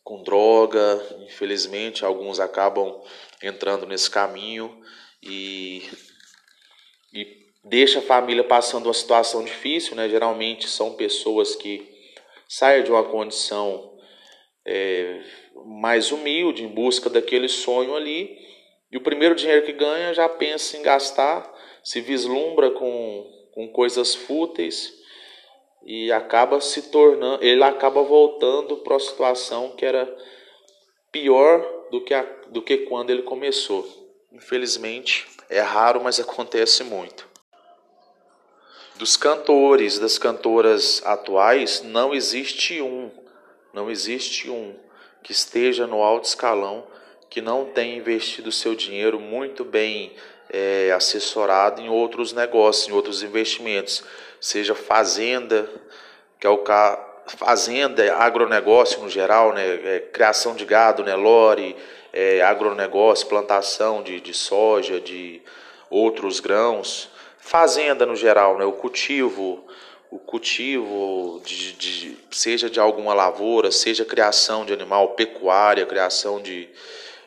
com 0.02 0.24
droga. 0.24 1.06
Infelizmente, 1.26 2.06
alguns 2.06 2.40
acabam 2.40 3.02
entrando 3.42 3.86
nesse 3.86 4.10
caminho 4.10 4.82
e, 5.22 5.84
e 7.12 7.44
deixa 7.66 8.00
a 8.00 8.04
família 8.04 8.44
passando 8.46 8.86
uma 8.86 8.94
situação 8.94 9.44
difícil, 9.44 9.96
né? 9.96 10.08
Geralmente 10.08 10.70
são 10.70 10.94
pessoas 10.94 11.58
que 11.58 11.92
saem 12.48 12.84
de 12.84 12.92
uma 12.92 13.04
condição 13.04 13.98
é, 14.66 15.20
mais 15.66 16.14
humilde, 16.14 16.64
em 16.64 16.70
busca 16.70 17.10
daquele 17.10 17.50
sonho 17.50 17.96
ali, 17.96 18.53
e 18.94 18.98
o 18.98 19.02
primeiro 19.02 19.34
dinheiro 19.34 19.66
que 19.66 19.74
ganha 19.74 20.14
já 20.14 20.30
pensa 20.30 20.78
em 20.78 20.84
gastar, 20.84 21.52
se 21.84 22.00
vislumbra 22.00 22.70
com, 22.70 23.48
com 23.52 23.68
coisas 23.70 24.14
fúteis 24.14 24.94
e 25.84 26.12
acaba 26.12 26.62
se 26.62 26.92
tornando, 26.92 27.44
ele 27.44 27.64
acaba 27.64 28.04
voltando 28.04 28.78
para 28.78 28.98
a 28.98 29.00
situação 29.00 29.72
que 29.76 29.84
era 29.84 30.16
pior 31.12 31.60
do 31.90 32.02
que, 32.02 32.14
a, 32.14 32.22
do 32.50 32.62
que 32.62 32.78
quando 32.86 33.10
ele 33.10 33.24
começou. 33.24 33.84
Infelizmente, 34.32 35.26
é 35.50 35.60
raro, 35.60 36.00
mas 36.04 36.20
acontece 36.20 36.84
muito. 36.84 37.28
Dos 38.96 39.18
cantores, 39.18 39.98
das 39.98 40.20
cantoras 40.20 41.02
atuais, 41.04 41.82
não 41.82 42.14
existe 42.14 42.80
um, 42.80 43.10
não 43.74 43.90
existe 43.90 44.52
um 44.52 44.80
que 45.24 45.32
esteja 45.32 45.88
no 45.88 46.04
alto 46.04 46.26
escalão 46.26 46.94
que 47.34 47.42
não 47.42 47.66
tenha 47.66 47.98
investido 47.98 48.52
seu 48.52 48.76
dinheiro 48.76 49.20
muito 49.20 49.66
bem 49.66 50.12
é, 50.52 50.94
assessorado 50.96 51.82
em 51.82 51.90
outros 51.90 52.32
negócios, 52.32 52.88
em 52.88 52.92
outros 52.92 53.24
investimentos, 53.24 54.04
seja 54.40 54.76
fazenda, 54.76 55.68
que 56.40 56.46
é 56.46 56.50
o 56.52 56.64
fazenda, 57.26 58.18
agronegócio 58.18 59.02
no 59.02 59.10
geral, 59.10 59.52
né, 59.52 59.66
é, 59.66 60.00
criação 60.14 60.54
de 60.54 60.64
gado, 60.64 61.04
né, 61.04 61.16
lore, 61.16 61.76
é, 62.14 62.44
agronegócio, 62.44 63.26
plantação 63.26 64.04
de, 64.04 64.22
de 64.22 64.32
soja, 64.36 65.00
de 65.02 65.42
outros 65.90 66.40
grãos, 66.40 67.10
fazenda 67.40 68.06
no 68.06 68.16
geral, 68.16 68.60
né, 68.60 68.64
o 68.64 68.74
cultivo, 68.74 69.66
o 70.12 70.20
cultivo 70.20 71.42
de, 71.44 71.74
de, 71.74 72.18
seja 72.30 72.70
de 72.70 72.80
alguma 72.80 73.16
lavoura, 73.16 73.72
seja 73.72 74.06
criação 74.06 74.64
de 74.64 74.72
animal, 74.72 75.16
pecuária, 75.16 75.84
criação 75.84 76.40
de, 76.40 76.70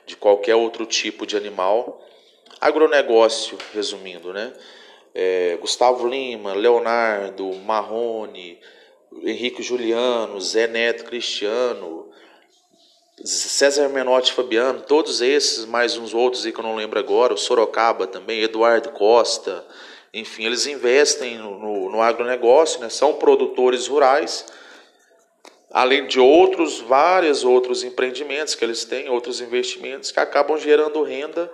de 0.06 0.16
qualquer 0.16 0.54
outro 0.54 0.86
tipo 0.86 1.26
de 1.26 1.36
animal. 1.36 2.02
Agronegócio, 2.60 3.58
resumindo, 3.74 4.32
né? 4.32 4.52
É, 5.14 5.58
Gustavo 5.60 6.06
Lima, 6.06 6.54
Leonardo, 6.54 7.52
Marrone, 7.64 8.58
Henrique 9.22 9.62
Juliano, 9.62 10.40
Zé 10.40 10.66
Neto 10.66 11.04
Cristiano, 11.04 12.10
César 13.24 13.88
Menotti 13.88 14.32
Fabiano, 14.32 14.82
todos 14.82 15.22
esses, 15.22 15.64
mais 15.64 15.96
uns 15.96 16.12
outros 16.12 16.44
aí 16.44 16.52
que 16.52 16.60
eu 16.60 16.64
não 16.64 16.76
lembro 16.76 16.98
agora, 16.98 17.32
o 17.32 17.38
Sorocaba 17.38 18.06
também, 18.06 18.42
Eduardo 18.42 18.90
Costa, 18.90 19.64
enfim, 20.12 20.44
eles 20.44 20.66
investem 20.66 21.38
no, 21.38 21.58
no, 21.58 21.90
no 21.90 22.02
agronegócio, 22.02 22.80
né? 22.80 22.88
são 22.90 23.14
produtores 23.14 23.86
rurais, 23.86 24.46
além 25.76 26.06
de 26.06 26.18
outros, 26.18 26.80
vários 26.80 27.44
outros 27.44 27.84
empreendimentos 27.84 28.54
que 28.54 28.64
eles 28.64 28.86
têm, 28.86 29.10
outros 29.10 29.42
investimentos 29.42 30.10
que 30.10 30.18
acabam 30.18 30.56
gerando 30.56 31.02
renda, 31.02 31.52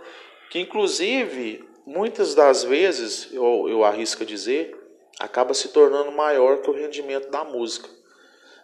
que 0.48 0.60
inclusive, 0.60 1.68
muitas 1.84 2.32
das 2.32 2.62
vezes, 2.62 3.30
eu, 3.32 3.66
eu 3.68 3.82
arrisco 3.82 4.24
dizer, 4.24 4.80
acaba 5.18 5.52
se 5.54 5.70
tornando 5.70 6.12
maior 6.12 6.58
que 6.62 6.70
o 6.70 6.72
rendimento 6.72 7.30
da 7.30 7.42
música. 7.42 7.88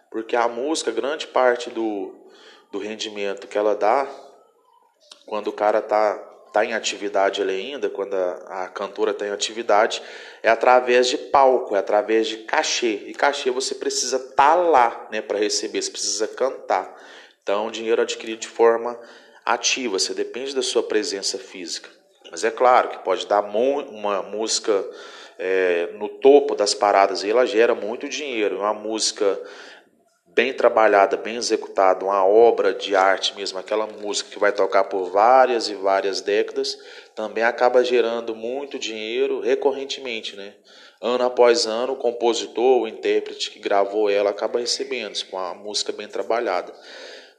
Porque 0.09 0.33
a 0.33 0.47
música, 0.47 0.91
grande 0.91 1.27
parte 1.27 1.69
do, 1.69 2.15
do 2.71 2.79
rendimento 2.79 3.45
que 3.45 3.57
ela 3.57 3.75
dá, 3.75 4.09
quando 5.25 5.49
o 5.49 5.53
cara 5.53 5.81
tá, 5.81 6.28
tá 6.51 6.65
em 6.65 6.73
atividade 6.73 7.41
ali 7.41 7.53
ainda, 7.53 7.89
quando 7.89 8.13
a, 8.13 8.63
a 8.63 8.67
cantora 8.67 9.11
está 9.11 9.25
em 9.25 9.31
atividade, 9.31 10.01
é 10.41 10.49
através 10.49 11.07
de 11.07 11.17
palco, 11.17 11.75
é 11.75 11.79
através 11.79 12.27
de 12.27 12.37
cachê. 12.37 13.03
E 13.07 13.13
cachê 13.13 13.51
você 13.51 13.75
precisa 13.75 14.17
estar 14.17 14.35
tá 14.35 14.55
lá 14.55 15.07
né, 15.11 15.21
para 15.21 15.37
receber, 15.37 15.81
você 15.81 15.91
precisa 15.91 16.27
cantar. 16.27 16.95
Então, 17.43 17.71
dinheiro 17.71 18.01
é 18.01 18.03
adquirido 18.03 18.39
de 18.39 18.47
forma 18.47 18.99
ativa, 19.45 19.97
você 19.97 20.13
depende 20.13 20.53
da 20.53 20.61
sua 20.61 20.83
presença 20.83 21.37
física. 21.37 21.89
Mas 22.31 22.43
é 22.43 22.51
claro 22.51 22.89
que 22.89 22.99
pode 22.99 23.25
dar 23.25 23.41
uma 23.41 24.21
música 24.21 24.85
é, 25.39 25.89
no 25.93 26.07
topo 26.09 26.53
das 26.53 26.73
paradas 26.73 27.23
e 27.23 27.29
ela 27.29 27.45
gera 27.45 27.73
muito 27.73 28.07
dinheiro. 28.07 28.59
Uma 28.59 28.73
música 28.73 29.39
bem 30.33 30.53
trabalhada, 30.53 31.17
bem 31.17 31.35
executada, 31.35 32.05
uma 32.05 32.25
obra 32.25 32.73
de 32.73 32.95
arte 32.95 33.35
mesmo, 33.35 33.59
aquela 33.59 33.85
música 33.87 34.29
que 34.29 34.39
vai 34.39 34.51
tocar 34.51 34.85
por 34.85 35.09
várias 35.09 35.69
e 35.69 35.75
várias 35.75 36.21
décadas, 36.21 36.77
também 37.15 37.43
acaba 37.43 37.83
gerando 37.83 38.35
muito 38.35 38.79
dinheiro 38.79 39.41
recorrentemente, 39.41 40.35
né? 40.35 40.53
Ano 41.01 41.23
após 41.23 41.65
ano, 41.65 41.93
o 41.93 41.97
compositor, 41.97 42.81
o 42.81 42.87
intérprete 42.87 43.51
que 43.51 43.59
gravou 43.59 44.09
ela 44.09 44.29
acaba 44.29 44.59
recebendo 44.59 45.17
com 45.27 45.37
a 45.37 45.53
música 45.53 45.93
bem 45.93 46.07
trabalhada. 46.07 46.73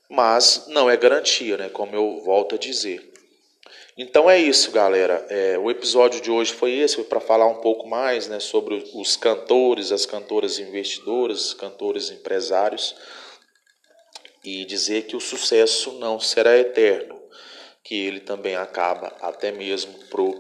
Mas 0.09 0.67
não 0.69 0.91
é 0.91 0.97
garantia, 0.97 1.57
né? 1.57 1.69
Como 1.69 1.95
eu 1.95 2.23
volto 2.25 2.55
a 2.55 2.59
dizer. 2.59 3.10
Então 4.03 4.31
é 4.31 4.39
isso, 4.39 4.71
galera. 4.71 5.27
É, 5.29 5.59
o 5.59 5.71
episódio 5.71 6.23
de 6.23 6.31
hoje 6.31 6.55
foi 6.55 6.73
esse, 6.73 7.05
para 7.05 7.21
falar 7.21 7.47
um 7.47 7.61
pouco 7.61 7.87
mais 7.87 8.29
né, 8.29 8.41
sobre 8.41 8.83
os 8.95 9.15
cantores, 9.15 9.93
as 9.93 10.07
cantoras 10.07 10.59
investidoras, 10.59 11.53
cantores 11.53 12.11
empresários 12.11 12.97
e 14.43 14.65
dizer 14.65 15.03
que 15.03 15.15
o 15.15 15.21
sucesso 15.21 15.93
não 15.99 16.19
será 16.19 16.57
eterno, 16.57 17.21
que 17.85 17.95
ele 17.95 18.21
também 18.21 18.57
acaba 18.57 19.09
até 19.21 19.53
mesmo 19.53 19.93
pro 20.09 20.35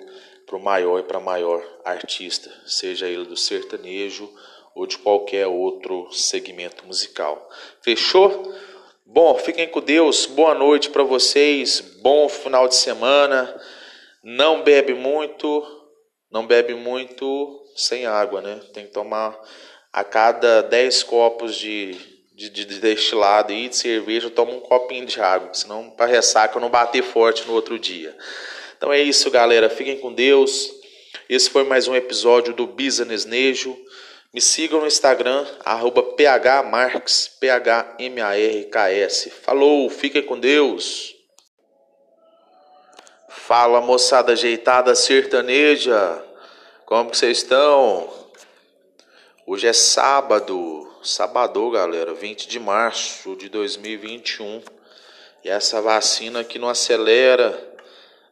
pro 0.46 0.58
maior 0.58 0.98
e 0.98 1.02
para 1.04 1.20
maior 1.20 1.62
artista, 1.84 2.50
seja 2.66 3.06
ele 3.06 3.26
do 3.26 3.36
sertanejo 3.36 4.28
ou 4.74 4.86
de 4.86 4.96
qualquer 4.98 5.46
outro 5.46 6.10
segmento 6.10 6.84
musical. 6.86 7.48
Fechou? 7.82 8.52
Bom, 9.12 9.36
fiquem 9.38 9.66
com 9.66 9.80
Deus. 9.80 10.24
Boa 10.24 10.54
noite 10.54 10.88
para 10.88 11.02
vocês. 11.02 11.80
Bom 12.00 12.28
final 12.28 12.68
de 12.68 12.76
semana. 12.76 13.60
Não 14.22 14.62
bebe 14.62 14.94
muito, 14.94 15.66
não 16.30 16.46
bebe 16.46 16.74
muito 16.74 17.60
sem 17.74 18.06
água, 18.06 18.40
né? 18.40 18.60
Tem 18.72 18.86
que 18.86 18.92
tomar 18.92 19.36
a 19.92 20.04
cada 20.04 20.62
10 20.62 21.02
copos 21.02 21.56
de, 21.56 21.96
de, 22.36 22.50
de 22.50 22.64
destilado 22.66 23.52
e 23.52 23.68
de 23.68 23.74
cerveja, 23.74 24.30
toma 24.30 24.52
um 24.52 24.60
copinho 24.60 25.04
de 25.04 25.20
água, 25.20 25.52
senão 25.54 25.90
para 25.90 26.06
ressaca 26.06 26.60
não 26.60 26.70
bater 26.70 27.02
forte 27.02 27.44
no 27.48 27.52
outro 27.52 27.80
dia. 27.80 28.16
Então 28.76 28.92
é 28.92 29.02
isso, 29.02 29.28
galera. 29.28 29.68
Fiquem 29.68 29.98
com 29.98 30.12
Deus. 30.12 30.70
Esse 31.28 31.50
foi 31.50 31.64
mais 31.64 31.88
um 31.88 31.96
episódio 31.96 32.54
do 32.54 32.64
Business 32.64 33.24
Nejo. 33.24 33.76
Me 34.32 34.40
sigam 34.40 34.80
no 34.80 34.86
Instagram, 34.86 35.44
arroba 35.64 36.04
phmarks. 36.04 37.36
Falou, 39.42 39.90
fiquem 39.90 40.22
com 40.22 40.38
Deus. 40.38 41.16
Fala 43.28 43.80
moçada 43.80 44.34
ajeitada 44.34 44.94
sertaneja, 44.94 46.24
como 46.86 47.10
que 47.10 47.16
vocês 47.16 47.38
estão? 47.38 48.08
Hoje 49.44 49.66
é 49.66 49.72
sábado, 49.72 50.88
sábado 51.02 51.68
galera, 51.72 52.14
20 52.14 52.46
de 52.46 52.60
março 52.60 53.34
de 53.34 53.48
2021 53.48 54.62
E 55.42 55.50
essa 55.50 55.82
vacina 55.82 56.44
que 56.44 56.56
não 56.56 56.68
acelera, 56.68 57.76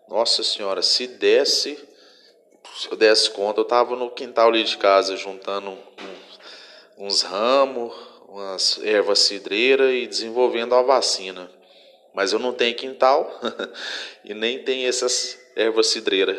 nossa 0.09 0.45
senhora, 0.45 0.81
se 0.81 1.09
desse 1.09 1.77
se 2.79 2.88
eu 2.88 2.97
desse 2.97 3.31
conta, 3.31 3.61
eu 3.61 3.64
tava 3.64 3.97
no 3.97 4.09
quintal 4.09 4.51
ali 4.51 4.62
de 4.62 4.77
casa 4.77 5.17
juntando 5.17 5.77
uns, 6.97 7.23
ramos, 7.23 7.93
umas 8.29 8.79
ervas 8.85 9.19
cidreiras 9.19 9.93
e 9.93 10.07
desenvolvendo 10.07 10.77
a 10.77 10.83
vacina. 10.83 11.51
Mas 12.14 12.33
eu 12.33 12.38
não 12.38 12.53
tenho 12.53 12.77
quintal 12.77 13.29
e 14.25 14.33
nem 14.33 14.62
tenho 14.62 14.88
essas 14.88 15.37
ervas 15.57 15.88
cidreiras. 15.88 16.38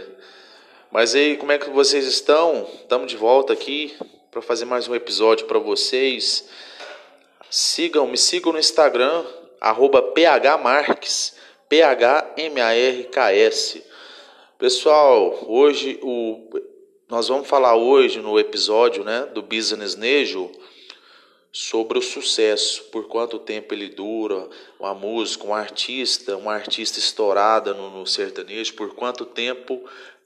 Mas 0.89 1.13
aí, 1.13 1.35
como 1.35 1.51
é 1.51 1.57
que 1.57 1.69
vocês 1.69 2.05
estão? 2.05 2.65
Estamos 2.73 3.11
de 3.11 3.17
volta 3.17 3.51
aqui 3.51 3.97
para 4.31 4.41
fazer 4.41 4.63
mais 4.63 4.87
um 4.87 4.95
episódio 4.95 5.45
para 5.45 5.59
vocês. 5.59 6.47
Sigam, 7.49 8.07
me 8.07 8.17
sigam 8.17 8.53
no 8.53 8.59
Instagram, 8.59 9.25
arroba 9.59 10.01
phmarks, 10.01 11.35
P-H-M-A-R-K-S. 11.67 12.29
Pessoal, 14.59 15.45
hoje 15.47 15.97
o, 16.01 16.49
nós 17.07 17.29
vamos 17.29 17.47
falar 17.47 17.77
hoje 17.77 18.19
no 18.19 18.37
episódio 18.37 19.05
né, 19.05 19.25
do 19.33 19.41
Business 19.41 19.95
Nejo 19.95 20.51
sobre 21.49 21.97
o 21.97 22.01
sucesso, 22.01 22.83
por 22.91 23.07
quanto 23.07 23.39
tempo 23.39 23.73
ele 23.73 23.87
dura, 23.87 24.49
uma 24.77 24.93
música, 24.93 25.45
um 25.45 25.53
artista, 25.53 26.35
uma 26.35 26.53
artista 26.53 26.99
estourada 26.99 27.73
no, 27.73 27.89
no 27.89 28.05
sertanejo, 28.05 28.73
por 28.73 28.93
quanto 28.95 29.25
tempo 29.25 29.81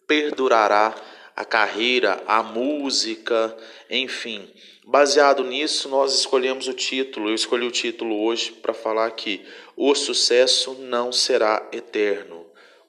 perdurará 0.08 0.96
a 1.36 1.46
carreira, 1.46 2.24
a 2.26 2.42
música, 2.42 3.56
enfim. 3.88 4.50
Baseado 4.84 5.44
nisso, 5.44 5.88
nós 5.90 6.12
escolhemos 6.16 6.68
o 6.68 6.74
título. 6.74 7.30
Eu 7.30 7.36
escolhi 7.36 7.68
o 7.68 7.72
título 7.72 8.24
hoje 8.24 8.52
para 8.52 8.74
falar 8.74 9.12
que 9.12 9.46
o 9.78 9.94
sucesso 9.94 10.74
não 10.80 11.12
será 11.12 11.70
eterno 11.72 12.44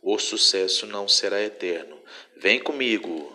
o 0.04 0.18
sucesso 0.18 0.86
não 0.86 1.08
será 1.08 1.40
eterno. 1.40 1.98
Vem 2.36 2.60
comigo. 2.60 3.32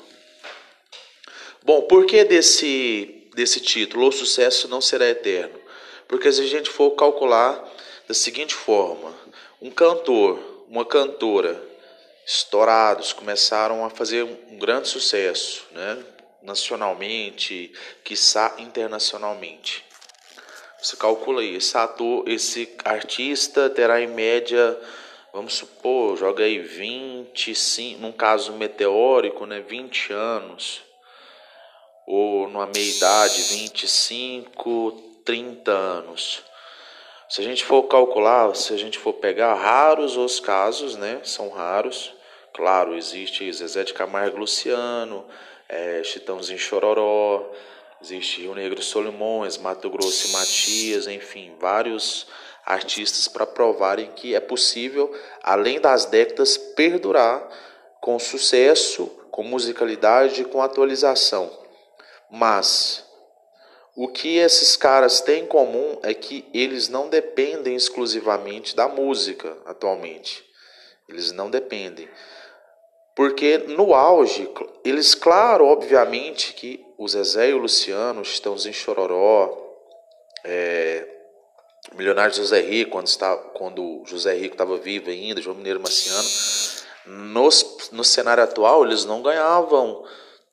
Bom, 1.64 1.82
por 1.82 2.06
que 2.06 2.24
desse, 2.24 3.28
desse 3.34 3.60
título, 3.60 4.08
O 4.08 4.12
Sucesso 4.12 4.68
Não 4.68 4.80
Será 4.80 5.08
Eterno? 5.08 5.60
Porque 6.08 6.32
se 6.32 6.42
a 6.42 6.46
gente 6.46 6.70
for 6.70 6.92
calcular 6.92 7.68
da 8.08 8.14
seguinte 8.14 8.54
forma: 8.54 9.14
um 9.60 9.72
cantor, 9.72 10.66
uma 10.70 10.86
cantora, 10.86 11.62
estourados, 12.26 13.14
começaram 13.14 13.84
a 13.84 13.90
fazer 13.90 14.24
um 14.24 14.58
grande 14.58 14.88
sucesso, 14.88 15.66
né? 15.72 16.04
nacionalmente, 16.42 17.74
quiçá 18.04 18.56
internacionalmente. 18.60 19.84
Você 20.82 20.96
calcula 20.96 21.42
aí, 21.42 21.56
esse 21.56 21.78
ator, 21.78 22.28
esse 22.30 22.74
artista 22.86 23.70
terá 23.70 24.00
em 24.00 24.08
média 24.08 24.80
vamos 25.34 25.56
supor, 25.56 26.18
joga 26.18 26.44
aí 26.44 26.60
25, 26.60 28.00
num 28.02 28.12
caso 28.12 28.54
meteórico, 28.54 29.46
né, 29.46 29.60
20 29.60 30.14
anos, 30.14 30.82
ou 32.06 32.48
numa 32.48 32.66
meia-idade, 32.66 33.42
25, 33.42 35.22
30 35.24 35.72
anos. 35.72 36.44
Se 37.30 37.42
a 37.42 37.44
gente 37.44 37.64
for 37.64 37.84
calcular, 37.84 38.56
se 38.56 38.74
a 38.74 38.78
gente 38.78 38.98
for 38.98 39.14
pegar 39.14 39.54
raros 39.54 40.18
os 40.18 40.40
casos, 40.40 40.96
né, 40.96 41.22
são 41.24 41.50
raros, 41.50 42.12
claro, 42.54 42.98
existe 42.98 43.52
Zezé 43.54 43.84
de 43.84 43.94
Camargo 43.94 44.38
Luciano, 44.38 45.26
é, 45.68 46.02
Chitãozinho 46.04 46.58
Chororó, 46.58 47.52
existe 48.02 48.42
Rio 48.42 48.56
Negro 48.56 48.82
Solimões, 48.82 49.58
Mato 49.58 49.90
Grosso 49.92 50.28
e 50.28 50.32
Matias, 50.32 51.08
enfim, 51.08 51.54
vários 51.60 52.26
artistas 52.70 53.28
para 53.28 53.48
provarem 53.48 54.12
que 54.12 54.36
é 54.36 54.40
possível, 54.40 55.12
além 55.42 55.82
das 55.82 56.06
décadas, 56.06 56.56
perdurar 56.56 57.50
com 58.00 58.20
sucesso, 58.20 59.08
com 59.32 59.44
musicalidade, 59.44 60.46
com 60.46 60.62
atualização. 60.62 61.52
Mas 62.30 63.04
o 63.96 64.08
que 64.08 64.38
esses 64.38 64.78
caras 64.78 65.20
têm 65.20 65.44
em 65.44 65.48
comum 65.48 66.00
é 66.04 66.14
que 66.14 66.48
eles 66.54 66.88
não 66.90 67.10
dependem 67.10 67.76
exclusivamente 67.76 68.76
da 68.76 68.88
música 68.88 69.58
atualmente. 69.66 70.46
Eles 71.10 71.32
não 71.32 71.50
dependem. 71.50 72.08
Porque 73.16 73.58
no 73.58 73.96
auge, 73.96 74.48
eles, 74.86 75.16
claro, 75.16 75.66
obviamente, 75.66 76.54
que 76.54 76.86
o 77.00 77.08
Zezé 77.08 77.50
e 77.50 77.54
o 77.54 77.58
Luciano, 77.58 78.22
estão 78.22 78.56
em 78.56 78.72
Chororó, 78.72 79.58
é, 80.44 81.19
milionário 81.96 82.36
José 82.36 82.62
Rico, 82.62 82.92
quando, 82.92 83.08
está, 83.08 83.36
quando 83.36 84.04
José 84.06 84.34
Rico 84.34 84.56
estava 84.56 84.78
vivo 84.78 85.10
ainda, 85.10 85.42
João 85.42 85.56
Mineiro 85.56 85.80
Marciano, 85.80 86.28
nos, 87.06 87.90
no 87.92 88.04
cenário 88.04 88.44
atual 88.44 88.86
eles 88.86 89.06
não 89.06 89.22
ganhavam 89.22 90.04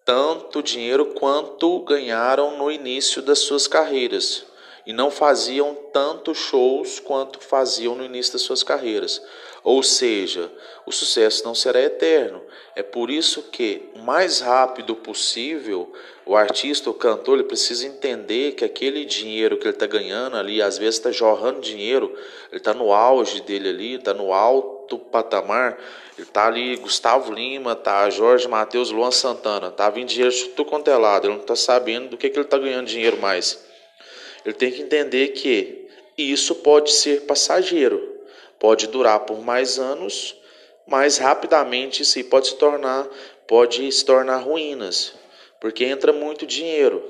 tanto 0.04 0.62
dinheiro 0.62 1.06
quanto 1.14 1.80
ganharam 1.80 2.56
no 2.56 2.70
início 2.70 3.20
das 3.20 3.40
suas 3.40 3.66
carreiras 3.66 4.44
e 4.86 4.92
não 4.92 5.10
faziam 5.10 5.74
tantos 5.92 6.38
shows 6.38 7.00
quanto 7.00 7.40
faziam 7.40 7.96
no 7.96 8.04
início 8.04 8.34
das 8.34 8.42
suas 8.42 8.62
carreiras. 8.62 9.20
Ou 9.66 9.82
seja, 9.82 10.48
o 10.86 10.92
sucesso 10.92 11.44
não 11.44 11.52
será 11.52 11.80
eterno. 11.80 12.40
É 12.76 12.84
por 12.84 13.10
isso 13.10 13.50
que, 13.50 13.90
o 13.96 13.98
mais 13.98 14.38
rápido 14.38 14.94
possível, 14.94 15.92
o 16.24 16.36
artista, 16.36 16.88
o 16.88 16.94
cantor, 16.94 17.34
ele 17.34 17.48
precisa 17.48 17.84
entender 17.84 18.52
que 18.52 18.64
aquele 18.64 19.04
dinheiro 19.04 19.56
que 19.56 19.64
ele 19.64 19.74
está 19.74 19.84
ganhando 19.84 20.36
ali, 20.36 20.62
às 20.62 20.78
vezes 20.78 20.94
está 20.94 21.10
jorrando 21.10 21.60
dinheiro, 21.60 22.16
ele 22.48 22.58
está 22.58 22.72
no 22.72 22.92
auge 22.92 23.40
dele 23.40 23.68
ali, 23.70 23.94
está 23.94 24.14
no 24.14 24.32
alto 24.32 25.00
patamar, 25.00 25.76
ele 26.16 26.28
está 26.28 26.46
ali, 26.46 26.76
Gustavo 26.76 27.32
Lima, 27.32 27.74
tá 27.74 28.08
Jorge 28.08 28.46
Matheus, 28.46 28.92
Luan 28.92 29.10
Santana, 29.10 29.72
tá 29.72 29.90
vindo 29.90 30.06
dinheiro 30.06 30.32
tudo 30.54 30.64
quanto 30.64 30.88
é 30.88 30.96
lado, 30.96 31.26
ele 31.26 31.34
não 31.34 31.40
está 31.40 31.56
sabendo 31.56 32.10
do 32.10 32.16
que, 32.16 32.30
que 32.30 32.38
ele 32.38 32.46
está 32.46 32.56
ganhando 32.56 32.86
dinheiro 32.86 33.16
mais. 33.16 33.66
Ele 34.44 34.54
tem 34.54 34.70
que 34.70 34.80
entender 34.80 35.30
que 35.30 35.88
isso 36.16 36.54
pode 36.54 36.92
ser 36.92 37.22
passageiro 37.22 38.15
pode 38.58 38.86
durar 38.86 39.20
por 39.20 39.40
mais 39.40 39.78
anos, 39.78 40.36
mas 40.86 41.18
rapidamente 41.18 42.02
isso 42.02 42.22
pode 42.24 42.48
se 42.48 42.54
tornar 42.56 43.08
pode 43.46 43.90
se 43.92 44.04
tornar 44.04 44.38
ruínas, 44.38 45.14
porque 45.60 45.84
entra 45.84 46.12
muito 46.12 46.46
dinheiro. 46.46 47.02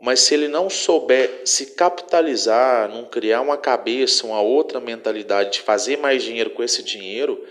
Mas 0.00 0.20
se 0.20 0.34
ele 0.34 0.48
não 0.48 0.68
souber 0.68 1.42
se 1.44 1.66
capitalizar, 1.74 2.88
não 2.90 3.04
criar 3.04 3.40
uma 3.40 3.56
cabeça, 3.56 4.26
uma 4.26 4.40
outra 4.40 4.78
mentalidade 4.78 5.52
de 5.52 5.60
fazer 5.60 5.96
mais 5.96 6.22
dinheiro 6.22 6.50
com 6.50 6.62
esse 6.62 6.82
dinheiro, 6.82 7.42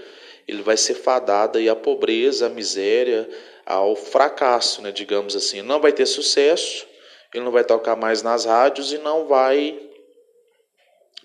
ele 0.47 0.61
vai 0.61 0.77
ser 0.77 0.93
fadado 0.93 1.57
à 1.57 1.75
pobreza, 1.75 2.45
à 2.45 2.49
miséria, 2.49 3.27
ao 3.65 3.95
fracasso, 3.95 4.81
né, 4.81 4.91
digamos 4.91 5.35
assim. 5.35 5.61
Não 5.61 5.79
vai 5.79 5.91
ter 5.91 6.05
sucesso, 6.05 6.85
ele 7.33 7.43
não 7.43 7.51
vai 7.51 7.63
tocar 7.63 7.95
mais 7.95 8.21
nas 8.21 8.45
rádios 8.45 8.93
e 8.93 8.99
não 8.99 9.25
vai 9.25 9.79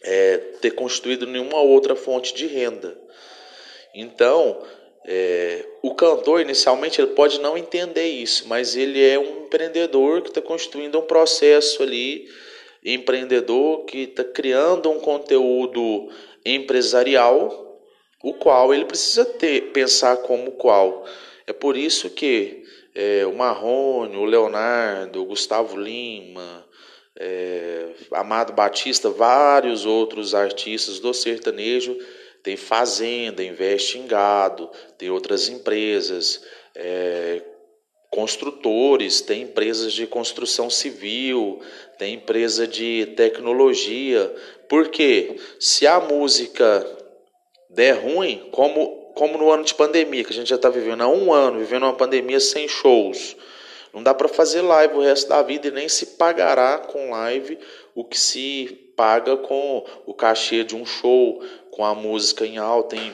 é, 0.02 0.36
ter 0.60 0.72
construído 0.72 1.26
nenhuma 1.26 1.60
outra 1.60 1.96
fonte 1.96 2.34
de 2.34 2.46
renda. 2.46 2.96
Então, 3.94 4.62
é, 5.04 5.64
o 5.82 5.94
cantor 5.94 6.40
inicialmente 6.40 7.00
ele 7.00 7.12
pode 7.12 7.40
não 7.40 7.56
entender 7.56 8.06
isso, 8.06 8.46
mas 8.46 8.76
ele 8.76 9.02
é 9.02 9.18
um 9.18 9.46
empreendedor 9.46 10.22
que 10.22 10.28
está 10.28 10.42
construindo 10.42 10.98
um 10.98 11.06
processo 11.06 11.82
ali, 11.82 12.28
empreendedor 12.84 13.84
que 13.84 14.00
está 14.02 14.22
criando 14.22 14.90
um 14.90 15.00
conteúdo 15.00 16.10
empresarial, 16.44 17.80
o 18.22 18.34
qual 18.34 18.74
ele 18.74 18.84
precisa 18.84 19.24
ter, 19.24 19.72
pensar 19.72 20.18
como 20.18 20.52
qual. 20.52 21.04
É 21.46 21.52
por 21.52 21.76
isso 21.76 22.10
que 22.10 22.62
é, 22.94 23.24
o 23.24 23.34
Marrone, 23.34 24.16
o 24.16 24.24
Leonardo, 24.24 25.22
o 25.22 25.26
Gustavo 25.26 25.78
Lima, 25.78 26.67
é, 27.18 27.88
Amado 28.12 28.52
Batista, 28.52 29.10
vários 29.10 29.84
outros 29.84 30.34
artistas 30.34 31.00
do 31.00 31.12
sertanejo 31.12 31.96
tem 32.42 32.56
fazenda, 32.56 33.42
investe 33.42 33.98
em 33.98 34.06
gado, 34.06 34.70
tem 34.96 35.10
outras 35.10 35.48
empresas, 35.48 36.42
é, 36.74 37.42
construtores, 38.10 39.20
tem 39.20 39.42
empresas 39.42 39.92
de 39.92 40.06
construção 40.06 40.70
civil, 40.70 41.60
tem 41.98 42.14
empresa 42.14 42.66
de 42.66 43.12
tecnologia. 43.16 44.32
Porque 44.68 45.36
se 45.58 45.86
a 45.86 46.00
música 46.00 46.86
der 47.68 47.92
ruim, 47.92 48.48
como, 48.52 49.12
como 49.14 49.36
no 49.36 49.50
ano 49.50 49.64
de 49.64 49.74
pandemia, 49.74 50.24
que 50.24 50.30
a 50.30 50.36
gente 50.36 50.48
já 50.48 50.56
está 50.56 50.70
vivendo 50.70 51.02
há 51.02 51.08
um 51.08 51.32
ano, 51.32 51.58
vivendo 51.58 51.82
uma 51.82 51.96
pandemia 51.96 52.40
sem 52.40 52.68
shows, 52.68 53.36
não 53.92 54.02
dá 54.02 54.12
para 54.14 54.28
fazer 54.28 54.62
live 54.62 54.96
o 54.96 55.02
resto 55.02 55.28
da 55.28 55.42
vida 55.42 55.68
e 55.68 55.70
nem 55.70 55.88
se 55.88 56.06
pagará 56.06 56.78
com 56.78 57.10
live 57.10 57.58
o 57.94 58.04
que 58.04 58.18
se 58.18 58.92
paga 58.96 59.36
com 59.36 59.84
o 60.06 60.14
cachê 60.14 60.64
de 60.64 60.74
um 60.76 60.84
show, 60.84 61.42
com 61.70 61.84
a 61.84 61.94
música 61.94 62.44
em 62.44 62.58
alta 62.58 62.96
em, 62.96 63.12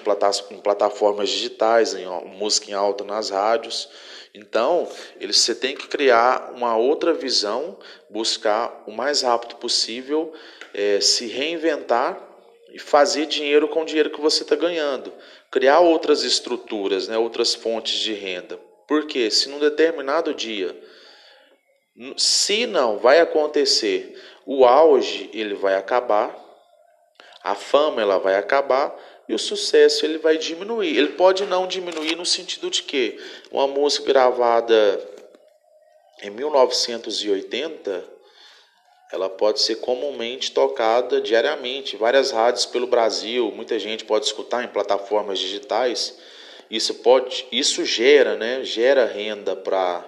plataformas 0.63 1.29
digitais, 1.29 1.95
em 1.95 2.07
música 2.39 2.71
em 2.71 2.75
alta 2.75 3.05
nas 3.05 3.31
rádios. 3.31 3.89
Então, 4.35 4.89
você 5.21 5.55
tem 5.55 5.77
que 5.77 5.87
criar 5.87 6.53
uma 6.57 6.77
outra 6.77 7.13
visão, 7.13 7.79
buscar 8.11 8.83
o 8.87 8.91
mais 8.91 9.23
rápido 9.23 9.57
possível, 9.57 10.33
é, 10.73 11.01
se 11.01 11.27
reinventar 11.27 12.21
e 12.73 12.79
fazer 12.79 13.27
dinheiro 13.27 13.69
com 13.69 13.83
o 13.83 13.87
dinheiro 13.87 14.11
que 14.11 14.21
você 14.21 14.43
está 14.43 14.57
ganhando. 14.57 15.13
Criar 15.51 15.81
outras 15.81 16.25
estruturas, 16.25 17.07
né, 17.07 17.17
outras 17.17 17.55
fontes 17.55 18.01
de 18.01 18.13
renda. 18.13 18.59
Porque 18.87 19.31
se 19.31 19.49
num 19.49 19.59
determinado 19.59 20.35
dia, 20.35 20.79
se 22.17 22.67
não 22.67 22.99
vai 22.99 23.21
acontecer, 23.21 24.21
o 24.45 24.65
auge 24.65 25.31
ele 25.33 25.55
vai 25.55 25.75
acabar, 25.77 26.37
a 27.43 27.55
fama 27.55 28.03
ela 28.03 28.19
vai 28.19 28.37
acabar 28.37 28.95
e 29.29 29.35
o 29.35 29.39
sucesso 29.39 30.05
ele 30.05 30.19
vai 30.19 30.37
diminuir. 30.37 30.97
Ele 30.97 31.11
pode 31.11 31.45
não 31.45 31.67
diminuir 31.67 32.17
no 32.17 32.27
sentido 32.27 32.71
de 32.71 32.83
que 32.83 33.19
uma 33.51 33.67
música 33.67 34.07
gravada 34.07 35.01
em 36.23 36.31
1980 36.31 38.15
ela 39.13 39.29
pode 39.29 39.61
ser 39.61 39.77
comumente 39.77 40.51
tocada 40.51 41.21
diariamente, 41.21 41.97
várias 41.97 42.33
rádios 42.33 42.67
pelo 42.67 42.87
Brasil, 42.87 43.53
muita 43.55 43.79
gente 43.79 44.05
pode 44.05 44.27
escutar 44.27 44.65
em 44.65 44.69
plataformas 44.69 45.39
digitais. 45.39 46.19
Isso 46.71 46.95
pode, 46.95 47.47
isso 47.53 47.85
gera, 47.85 48.37
né, 48.37 48.65
gera 48.65 49.05
renda 49.05 49.55
para 49.55 50.05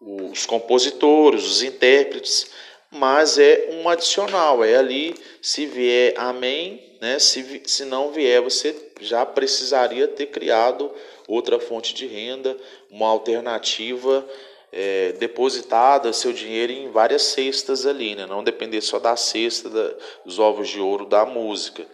os 0.00 0.46
compositores, 0.46 1.44
os 1.44 1.62
intérpretes, 1.62 2.50
mas 2.90 3.38
é 3.38 3.68
um 3.72 3.88
adicional, 3.88 4.64
é 4.64 4.76
ali 4.76 5.14
se 5.42 5.66
vier 5.66 6.14
amém, 6.16 6.96
né? 7.00 7.18
Se, 7.18 7.62
se 7.66 7.84
não 7.84 8.12
vier, 8.12 8.40
você 8.40 8.74
já 9.00 9.26
precisaria 9.26 10.08
ter 10.08 10.26
criado 10.26 10.90
outra 11.26 11.60
fonte 11.60 11.92
de 11.94 12.06
renda, 12.06 12.56
uma 12.90 13.08
alternativa 13.08 14.26
é, 14.72 15.12
depositada 15.12 16.12
seu 16.12 16.32
dinheiro 16.32 16.72
em 16.72 16.90
várias 16.90 17.22
cestas 17.22 17.86
ali, 17.86 18.14
né? 18.14 18.26
Não 18.26 18.42
depender 18.42 18.80
só 18.80 18.98
da 18.98 19.16
cesta 19.16 19.68
da, 19.68 19.94
dos 20.24 20.38
ovos 20.38 20.68
de 20.68 20.80
ouro 20.80 21.06
da 21.06 21.26
música. 21.26 21.86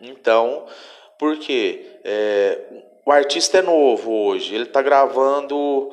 Então, 0.00 0.66
por 1.18 1.38
quê? 1.38 1.98
É, 2.04 2.58
o 3.08 3.10
artista 3.10 3.56
é 3.56 3.62
novo 3.62 4.12
hoje, 4.12 4.54
ele 4.54 4.64
está 4.64 4.82
gravando 4.82 5.90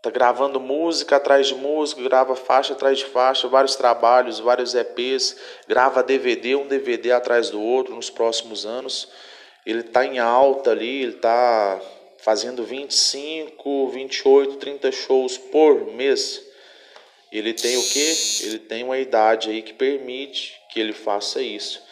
Tá 0.00 0.10
gravando 0.10 0.60
música 0.60 1.16
atrás 1.16 1.48
de 1.48 1.54
música, 1.56 2.00
grava 2.00 2.36
faixa 2.36 2.74
atrás 2.74 2.98
de 2.98 3.06
faixa, 3.06 3.48
vários 3.48 3.74
trabalhos, 3.74 4.38
vários 4.38 4.72
EPs, 4.72 5.36
grava 5.66 6.00
DVD, 6.00 6.54
um 6.54 6.68
DVD 6.68 7.10
atrás 7.10 7.50
do 7.50 7.60
outro 7.60 7.92
nos 7.92 8.08
próximos 8.08 8.64
anos. 8.64 9.08
Ele 9.66 9.80
está 9.80 10.06
em 10.06 10.20
alta 10.20 10.70
ali, 10.70 11.02
ele 11.02 11.16
está 11.16 11.80
fazendo 12.18 12.62
25, 12.62 13.88
28, 13.88 14.56
30 14.58 14.92
shows 14.92 15.36
por 15.36 15.92
mês. 15.92 16.40
Ele 17.32 17.52
tem 17.52 17.76
o 17.76 17.82
quê? 17.88 18.14
Ele 18.42 18.60
tem 18.60 18.84
uma 18.84 18.98
idade 18.98 19.50
aí 19.50 19.60
que 19.60 19.72
permite 19.72 20.54
que 20.70 20.78
ele 20.78 20.92
faça 20.92 21.42
isso. 21.42 21.82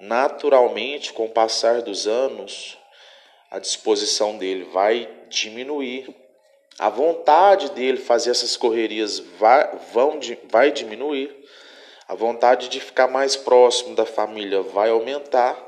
Naturalmente, 0.00 1.12
com 1.12 1.26
o 1.26 1.30
passar 1.30 1.82
dos 1.82 2.06
anos, 2.06 2.77
a 3.50 3.58
disposição 3.58 4.36
dele 4.36 4.64
vai 4.72 5.08
diminuir 5.28 6.14
a 6.78 6.88
vontade 6.88 7.72
dele 7.72 7.98
fazer 7.98 8.30
essas 8.30 8.56
correrias 8.56 9.18
vai, 9.18 9.68
vão, 9.92 10.20
vai 10.48 10.70
diminuir, 10.70 11.34
a 12.06 12.14
vontade 12.14 12.68
de 12.68 12.78
ficar 12.80 13.08
mais 13.08 13.34
próximo 13.34 13.96
da 13.96 14.06
família 14.06 14.62
vai 14.62 14.90
aumentar 14.90 15.58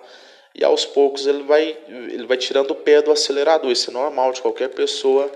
e 0.54 0.64
aos 0.64 0.84
poucos 0.84 1.26
ele 1.26 1.42
vai, 1.42 1.76
ele 1.88 2.26
vai 2.26 2.36
tirando 2.36 2.70
o 2.70 2.76
pé 2.76 3.02
do 3.02 3.10
acelerador. 3.10 3.70
Isso 3.70 3.90
é 3.90 3.92
normal 3.92 4.32
de 4.32 4.40
qualquer 4.40 4.68
pessoa 4.68 5.30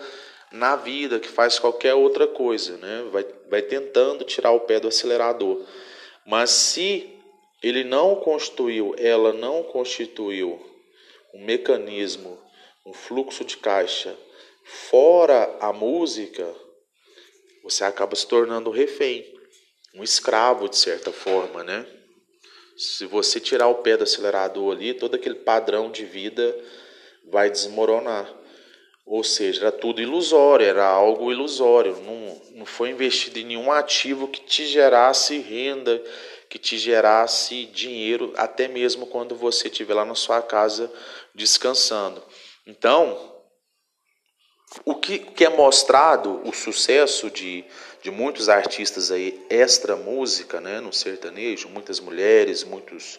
na 0.53 0.77
vida 0.77 1.19
que 1.19 1.29
faz 1.29 1.59
qualquer 1.59 1.95
outra 1.95 2.27
coisa, 2.27 2.77
né? 2.77 3.05
vai, 3.11 3.27
vai 3.51 3.63
tentando 3.63 4.25
tirar 4.25 4.53
o 4.53 4.61
pé 4.61 4.79
do 4.79 4.89
acelerador. 4.89 5.61
Mas 6.25 6.51
se 6.51 7.19
ele 7.63 7.83
não 7.83 8.17
constituiu, 8.17 8.95
ela 8.97 9.33
não 9.33 9.63
constituiu 9.65 10.61
um 11.35 11.45
mecanismo, 11.45 12.41
um 12.87 12.93
fluxo 12.93 13.45
de 13.45 13.57
caixa 13.59 14.17
Fora 14.65 15.59
a 15.61 15.75
música, 15.75 16.51
você 17.63 17.85
acaba 17.85 18.17
se 18.17 18.27
tornando 18.27 18.71
refém, 18.71 19.23
um 19.95 20.03
escravo 20.03 20.71
de 20.71 20.77
certa 20.77 21.13
forma, 21.13 21.63
né? 21.63 21.87
Se 22.75 23.05
você 23.05 23.39
tirar 23.39 23.69
o 23.69 23.83
pé 23.83 23.97
do 23.97 24.05
acelerador 24.05 24.75
ali, 24.75 24.95
todo 24.95 25.17
aquele 25.17 25.37
padrão 25.37 25.91
de 25.91 26.07
vida 26.07 26.59
vai 27.31 27.51
desmoronar. 27.51 28.35
Ou 29.05 29.23
seja, 29.23 29.61
era 29.61 29.73
tudo 29.73 30.01
ilusório, 30.01 30.67
era 30.67 30.87
algo 30.87 31.31
ilusório. 31.31 31.95
Não, 31.99 32.43
não 32.59 32.67
foi 32.67 32.89
investido 32.89 33.39
em 33.39 33.45
nenhum 33.45 33.71
ativo 33.71 34.29
que 34.29 34.41
te 34.41 34.67
gerasse 34.67 35.39
renda, 35.39 36.03
que 36.55 36.59
te 36.61 36.79
gerasse 36.79 37.67
dinheiro, 37.67 38.33
até 38.37 38.69
mesmo 38.69 39.09
quando 39.09 39.35
você 39.35 39.67
estiver 39.67 39.93
lá 39.93 40.05
na 40.05 40.15
sua 40.15 40.41
casa 40.41 40.89
descansando. 41.35 42.23
Então, 42.65 43.35
o 44.85 44.95
que, 44.95 45.19
que 45.19 45.45
é 45.45 45.49
mostrado 45.49 46.41
o 46.49 46.53
sucesso 46.53 47.29
de, 47.29 47.65
de 48.01 48.13
muitos 48.13 48.49
artistas 48.49 49.11
aí 49.11 49.45
extra 49.51 49.97
música, 49.97 50.61
né, 50.61 50.79
no 50.79 50.93
sertanejo, 50.93 51.69
muitas 51.69 51.99
mulheres, 51.99 52.63
muitos 52.63 53.19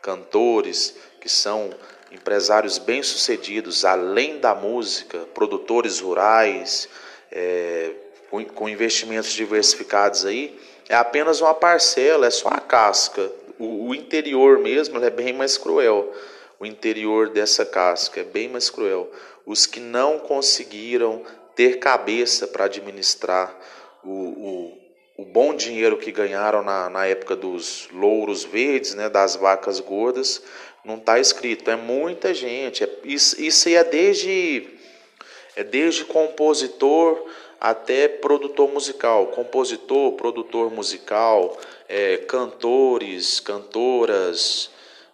cantores 0.00 0.96
que 1.20 1.28
são 1.28 1.68
empresários 2.10 2.78
bem-sucedidos 2.78 3.84
além 3.84 4.40
da 4.40 4.54
música, 4.54 5.18
produtores 5.34 6.00
rurais, 6.00 6.88
é, 7.30 7.92
com, 8.30 8.42
com, 8.42 8.70
investimentos 8.70 9.32
diversificados 9.32 10.24
aí, 10.24 10.58
é 10.90 10.96
apenas 10.96 11.40
uma 11.40 11.54
parcela, 11.54 12.26
é 12.26 12.30
só 12.30 12.48
a 12.48 12.60
casca. 12.60 13.30
O, 13.58 13.88
o 13.88 13.94
interior 13.94 14.58
mesmo 14.58 15.02
é 15.02 15.08
bem 15.08 15.32
mais 15.32 15.56
cruel. 15.56 16.12
O 16.58 16.66
interior 16.66 17.30
dessa 17.30 17.64
casca 17.64 18.20
é 18.20 18.24
bem 18.24 18.48
mais 18.48 18.68
cruel 18.68 19.10
os 19.50 19.66
que 19.66 19.80
não 19.80 20.18
conseguiram 20.18 21.24
ter 21.56 21.80
cabeça 21.80 22.46
para 22.46 22.66
administrar 22.66 23.52
o, 24.04 24.08
o, 24.08 24.78
o, 25.18 25.24
bom 25.24 25.54
dinheiro 25.54 25.98
que 25.98 26.12
ganharam 26.12 26.62
na, 26.62 26.88
na 26.88 27.06
época 27.06 27.34
dos 27.34 27.88
louros 27.92 28.44
verdes, 28.44 28.94
né, 28.94 29.08
das 29.08 29.34
vacas 29.34 29.80
gordas, 29.80 30.40
não 30.84 30.96
está 30.96 31.18
escrito. 31.18 31.68
É 31.70 31.74
muita 31.74 32.32
gente. 32.32 32.84
É, 32.84 32.90
isso, 33.04 33.42
isso 33.42 33.68
é 33.68 33.82
desde, 33.82 34.68
é 35.56 35.64
desde 35.64 36.04
compositor 36.04 37.26
até 37.60 38.08
produtor 38.08 38.72
musical. 38.72 39.28
Compositor, 39.28 40.12
produtor 40.12 40.70
musical, 40.70 41.58
é, 41.88 42.16
cantores, 42.16 43.40
cantoras, 43.40 44.70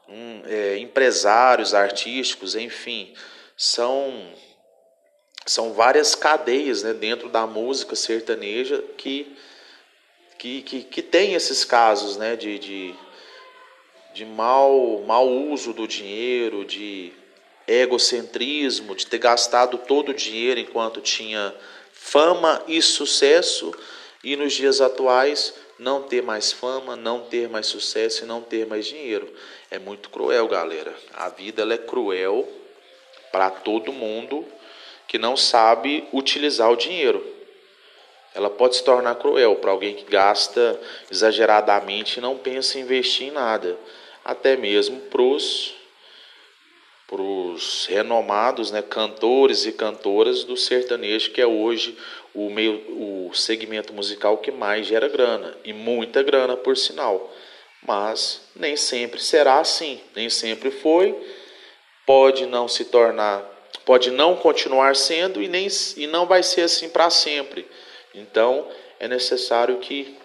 hum, 0.09 0.43
é, 0.47 0.79
empresários 0.79 1.75
artísticos, 1.75 2.55
enfim 2.55 3.13
são 3.57 4.35
são 5.47 5.73
várias 5.73 6.17
cadeias 6.17 6.83
né, 6.83 6.93
dentro 6.93 7.29
da 7.29 7.47
música 7.47 7.95
sertaneja 7.95 8.83
que, 8.99 9.37
que, 10.37 10.61
que, 10.62 10.83
que 10.83 11.01
tem 11.01 11.35
esses 11.35 11.64
casos 11.64 12.16
né, 12.16 12.35
de, 12.35 12.59
de, 12.59 12.95
de 14.12 14.25
mau, 14.25 15.05
mau 15.07 15.29
uso 15.29 15.73
do 15.73 15.87
dinheiro, 15.87 16.64
de 16.64 17.12
egocentrismo, 17.64 18.97
de 18.97 19.07
ter 19.07 19.18
gastado 19.18 19.79
todo 19.79 20.09
o 20.09 20.14
dinheiro 20.14 20.59
enquanto 20.59 21.01
tinha 21.01 21.55
fama 22.07 22.63
e 22.69 22.81
sucesso, 22.81 23.75
e 24.23 24.37
nos 24.37 24.53
dias 24.53 24.81
atuais 24.81 25.53
não 25.77 26.05
ter 26.05 26.23
mais 26.23 26.53
fama, 26.53 26.95
não 26.95 27.23
ter 27.23 27.49
mais 27.49 27.67
sucesso 27.67 28.23
e 28.23 28.27
não 28.27 28.41
ter 28.41 28.65
mais 28.65 28.87
dinheiro. 28.87 29.29
É 29.73 29.79
muito 29.81 30.09
cruel, 30.09 30.47
galera. 30.47 30.95
A 31.13 31.29
vida 31.29 31.63
ela 31.63 31.75
é 31.75 31.79
cruel 31.79 32.49
para 33.33 33.51
todo 33.51 33.93
mundo 33.93 34.47
que 35.09 35.19
não 35.19 35.37
sabe 35.37 36.07
utilizar 36.13 36.71
o 36.71 36.77
dinheiro. 36.77 37.35
ela 38.35 38.51
pode 38.51 38.77
se 38.77 38.85
tornar 38.85 39.17
cruel 39.17 39.57
para 39.57 39.73
alguém 39.73 39.95
que 39.95 40.05
gasta 40.05 40.79
exageradamente 41.11 42.19
e 42.19 42.23
não 42.23 42.37
pensa 42.37 42.79
em 42.79 42.83
investir 42.83 43.29
em 43.29 43.31
nada, 43.31 43.77
até 44.25 44.57
mesmo 44.57 45.01
para 47.07 47.23
os 47.23 47.87
renomados 47.87 48.71
né, 48.71 48.83
cantores 48.83 49.65
e 49.65 49.73
cantoras 49.73 50.43
do 50.45 50.57
sertanejo, 50.57 51.31
que 51.31 51.41
é 51.41 51.47
hoje 51.47 51.97
o, 52.35 52.51
meio, 52.51 52.83
o 53.29 53.31
segmento 53.33 53.93
musical 53.93 54.39
que 54.39 54.51
mais 54.51 54.87
gera 54.87 55.09
grana, 55.09 55.57
e 55.65 55.73
muita 55.73 56.23
grana, 56.23 56.57
por 56.57 56.77
sinal. 56.77 57.33
Mas 57.87 58.43
nem 58.57 58.77
sempre 58.77 59.21
será 59.21 59.61
assim, 59.61 60.01
nem 60.15 60.29
sempre 60.29 60.71
foi, 60.71 61.17
pode 62.05 62.45
não 62.47 62.67
se 62.67 62.87
tornar, 62.87 63.45
pode 63.85 64.11
não 64.11 64.35
continuar 64.37 64.97
sendo 64.97 65.41
e, 65.41 65.47
nem, 65.47 65.69
e 65.97 66.07
não 66.09 66.27
vai 66.27 66.43
ser 66.43 66.63
assim 66.63 66.89
para 66.89 67.09
sempre. 67.09 67.69
Então 68.15 68.67
é 68.99 69.07
necessário 69.07 69.79
que 69.79 70.17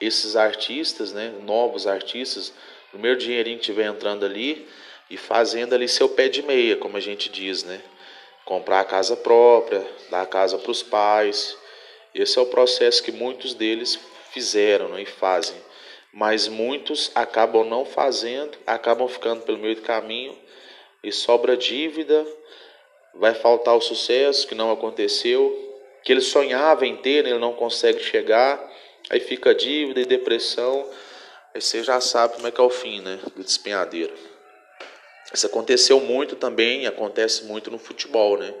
esses 0.00 0.36
artistas, 0.36 1.12
né, 1.12 1.34
novos 1.42 1.86
artistas, 1.86 2.50
o 2.88 2.90
primeiro 2.92 3.18
dinheirinho 3.18 3.58
que 3.58 3.62
estiver 3.62 3.86
entrando 3.86 4.24
ali 4.24 4.66
e 5.10 5.16
fazendo 5.16 5.74
ali 5.74 5.88
seu 5.88 6.08
pé 6.08 6.28
de 6.28 6.40
meia, 6.40 6.76
como 6.76 6.96
a 6.96 7.00
gente 7.00 7.28
diz, 7.28 7.64
né? 7.64 7.82
Comprar 8.44 8.80
a 8.80 8.84
casa 8.84 9.16
própria, 9.16 9.84
dar 10.08 10.22
a 10.22 10.26
casa 10.26 10.56
para 10.56 10.70
os 10.70 10.82
pais. 10.82 11.56
Esse 12.14 12.38
é 12.38 12.42
o 12.42 12.46
processo 12.46 13.02
que 13.02 13.10
muitos 13.10 13.52
deles 13.52 13.98
fizeram 14.30 14.88
né, 14.90 15.02
e 15.02 15.06
fazem. 15.06 15.56
Mas 16.12 16.48
muitos 16.48 17.10
acabam 17.14 17.64
não 17.64 17.84
fazendo, 17.84 18.56
acabam 18.66 19.08
ficando 19.08 19.42
pelo 19.42 19.58
meio 19.58 19.76
do 19.76 19.82
caminho 19.82 20.36
e 21.02 21.12
sobra 21.12 21.56
dívida, 21.56 22.26
vai 23.14 23.34
faltar 23.34 23.76
o 23.76 23.80
sucesso 23.80 24.46
que 24.46 24.54
não 24.54 24.70
aconteceu, 24.72 25.56
que 26.02 26.12
ele 26.12 26.20
sonhava 26.20 26.86
em 26.86 26.96
ter, 26.96 27.24
né, 27.24 27.30
ele 27.30 27.38
não 27.38 27.52
consegue 27.52 28.02
chegar, 28.02 28.60
aí 29.08 29.20
fica 29.20 29.54
dívida 29.54 30.00
e 30.00 30.04
depressão, 30.04 30.88
aí 31.54 31.60
você 31.60 31.82
já 31.82 32.00
sabe 32.00 32.34
como 32.34 32.46
é 32.46 32.50
que 32.50 32.60
é 32.60 32.64
o 32.64 32.70
fim, 32.70 33.00
né, 33.00 33.20
do 33.34 33.42
despenhadeiro. 33.42 34.29
Isso 35.32 35.46
aconteceu 35.46 36.00
muito 36.00 36.36
também, 36.36 36.86
acontece 36.86 37.44
muito 37.44 37.70
no 37.70 37.78
futebol, 37.78 38.36
né? 38.36 38.52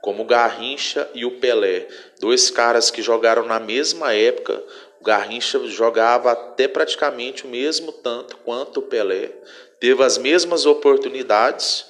Como 0.00 0.22
o 0.22 0.26
Garrincha 0.26 1.08
e 1.12 1.24
o 1.24 1.38
Pelé, 1.38 1.86
dois 2.20 2.50
caras 2.50 2.90
que 2.90 3.02
jogaram 3.02 3.44
na 3.44 3.58
mesma 3.58 4.14
época. 4.14 4.62
O 5.00 5.04
Garrincha 5.04 5.58
jogava 5.66 6.32
até 6.32 6.66
praticamente 6.66 7.44
o 7.44 7.48
mesmo 7.48 7.92
tanto 7.92 8.36
quanto 8.38 8.80
o 8.80 8.82
Pelé, 8.82 9.32
teve 9.78 10.02
as 10.02 10.18
mesmas 10.18 10.66
oportunidades, 10.66 11.86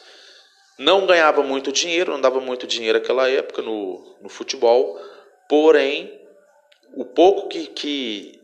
não 0.79 1.07
ganhava 1.07 1.43
muito 1.43 1.73
dinheiro, 1.73 2.13
não 2.13 2.21
dava 2.21 2.41
muito 2.41 2.67
dinheiro 2.67 2.99
naquela 2.99 3.29
época 3.29 3.63
no, 3.63 4.17
no 4.21 4.29
futebol, 4.29 5.01
porém, 5.49 6.21
o 6.95 7.05
pouco 7.05 7.49
que, 7.49 7.67
que, 7.67 8.38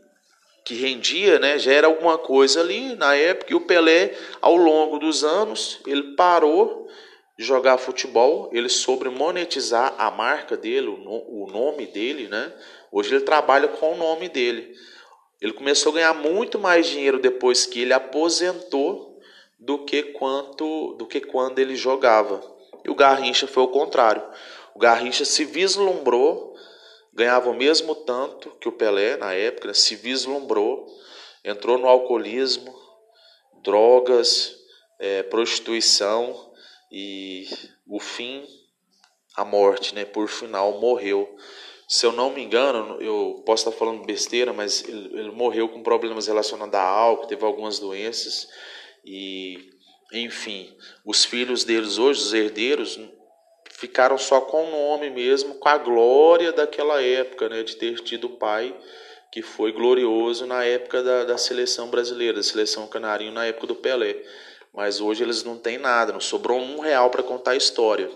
que 0.65 0.73
rendia 0.73 1.37
né, 1.37 1.59
já 1.59 1.71
era 1.71 1.85
alguma 1.85 2.17
coisa 2.17 2.59
ali 2.59 2.95
na 2.95 3.15
época, 3.15 3.53
e 3.53 3.55
o 3.55 3.61
Pelé, 3.61 4.17
ao 4.41 4.55
longo 4.55 4.97
dos 4.97 5.23
anos, 5.23 5.79
ele 5.85 6.15
parou 6.15 6.87
de 7.37 7.45
jogar 7.45 7.77
futebol, 7.77 8.49
ele 8.51 8.67
soube 8.67 9.07
monetizar 9.09 9.93
a 9.97 10.09
marca 10.09 10.57
dele, 10.57 10.87
o 10.87 11.47
nome 11.51 11.85
dele, 11.85 12.27
né? 12.27 12.51
Hoje 12.91 13.13
ele 13.13 13.23
trabalha 13.23 13.67
com 13.67 13.93
o 13.93 13.97
nome 13.97 14.27
dele. 14.27 14.73
Ele 15.41 15.53
começou 15.53 15.91
a 15.91 15.95
ganhar 15.95 16.13
muito 16.13 16.57
mais 16.57 16.87
dinheiro 16.87 17.19
depois 17.19 17.65
que 17.65 17.81
ele 17.81 17.93
aposentou 17.93 19.19
do 19.59 19.79
que 19.79 20.01
quanto 20.01 20.93
do 20.93 21.05
que 21.05 21.19
quando 21.19 21.59
ele 21.59 21.75
jogava. 21.75 22.41
E 22.83 22.89
o 22.89 22.95
Garrincha 22.95 23.45
foi 23.45 23.63
o 23.63 23.67
contrário. 23.67 24.23
O 24.73 24.79
Garrincha 24.79 25.25
se 25.25 25.43
vislumbrou, 25.43 26.54
ganhava 27.15 27.49
o 27.49 27.55
mesmo 27.55 27.95
tanto 27.95 28.51
que 28.59 28.67
o 28.67 28.73
Pelé 28.73 29.15
na 29.15 29.33
época, 29.33 29.73
se 29.73 29.95
vislumbrou, 29.95 30.85
entrou 31.43 31.77
no 31.77 31.87
alcoolismo, 31.87 32.75
drogas, 33.63 34.53
é, 34.99 35.23
prostituição 35.23 36.53
e 36.91 37.47
o 37.87 37.99
fim, 37.99 38.45
a 39.35 39.45
morte, 39.45 39.95
né? 39.95 40.03
Por 40.05 40.27
final 40.27 40.79
morreu. 40.79 41.35
Se 41.87 42.05
eu 42.05 42.11
não 42.11 42.31
me 42.31 42.43
engano, 42.43 43.01
eu 43.01 43.43
posso 43.45 43.67
estar 43.67 43.77
falando 43.77 44.05
besteira, 44.05 44.51
mas 44.51 44.83
ele, 44.87 45.19
ele 45.19 45.31
morreu 45.31 45.69
com 45.69 45.83
problemas 45.83 46.27
relacionados 46.27 46.75
a 46.75 46.81
álcool, 46.81 47.27
teve 47.27 47.45
algumas 47.45 47.79
doenças 47.79 48.47
e, 49.05 49.69
enfim, 50.11 50.75
os 51.05 51.23
filhos 51.23 51.63
deles 51.63 51.97
hoje, 51.97 52.21
os 52.21 52.33
herdeiros, 52.33 52.99
ficaram 53.77 54.17
só 54.17 54.41
com 54.41 54.65
o 54.65 54.71
nome 54.71 55.09
mesmo, 55.09 55.55
com 55.55 55.67
a 55.67 55.77
glória 55.77 56.51
daquela 56.53 57.01
época, 57.01 57.49
né, 57.49 57.61
de 57.61 57.75
ter 57.75 57.99
tido 57.99 58.27
o 58.27 58.37
pai 58.37 58.75
que 59.31 59.41
foi 59.41 59.73
glorioso 59.73 60.45
na 60.45 60.63
época 60.63 61.03
da, 61.03 61.25
da 61.25 61.37
seleção 61.37 61.89
brasileira, 61.89 62.37
da 62.37 62.43
seleção 62.43 62.87
canarinho, 62.87 63.33
na 63.33 63.45
época 63.45 63.67
do 63.67 63.75
Pelé. 63.75 64.23
Mas 64.73 65.01
hoje 65.01 65.23
eles 65.23 65.43
não 65.43 65.57
têm 65.57 65.77
nada, 65.77 66.13
não 66.13 66.21
sobrou 66.21 66.57
um 66.57 66.79
real 66.79 67.09
para 67.09 67.21
contar 67.21 67.51
a 67.51 67.57
história. 67.57 68.09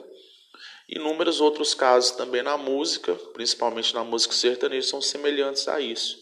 Inúmeros 0.88 1.42
outros 1.42 1.74
casos 1.74 2.12
também 2.12 2.42
na 2.42 2.58
música, 2.58 3.14
principalmente 3.34 3.94
na 3.94 4.04
música 4.04 4.34
sertaneja, 4.34 4.88
são 4.88 5.02
semelhantes 5.02 5.68
a 5.68 5.82
isso. 5.82 6.18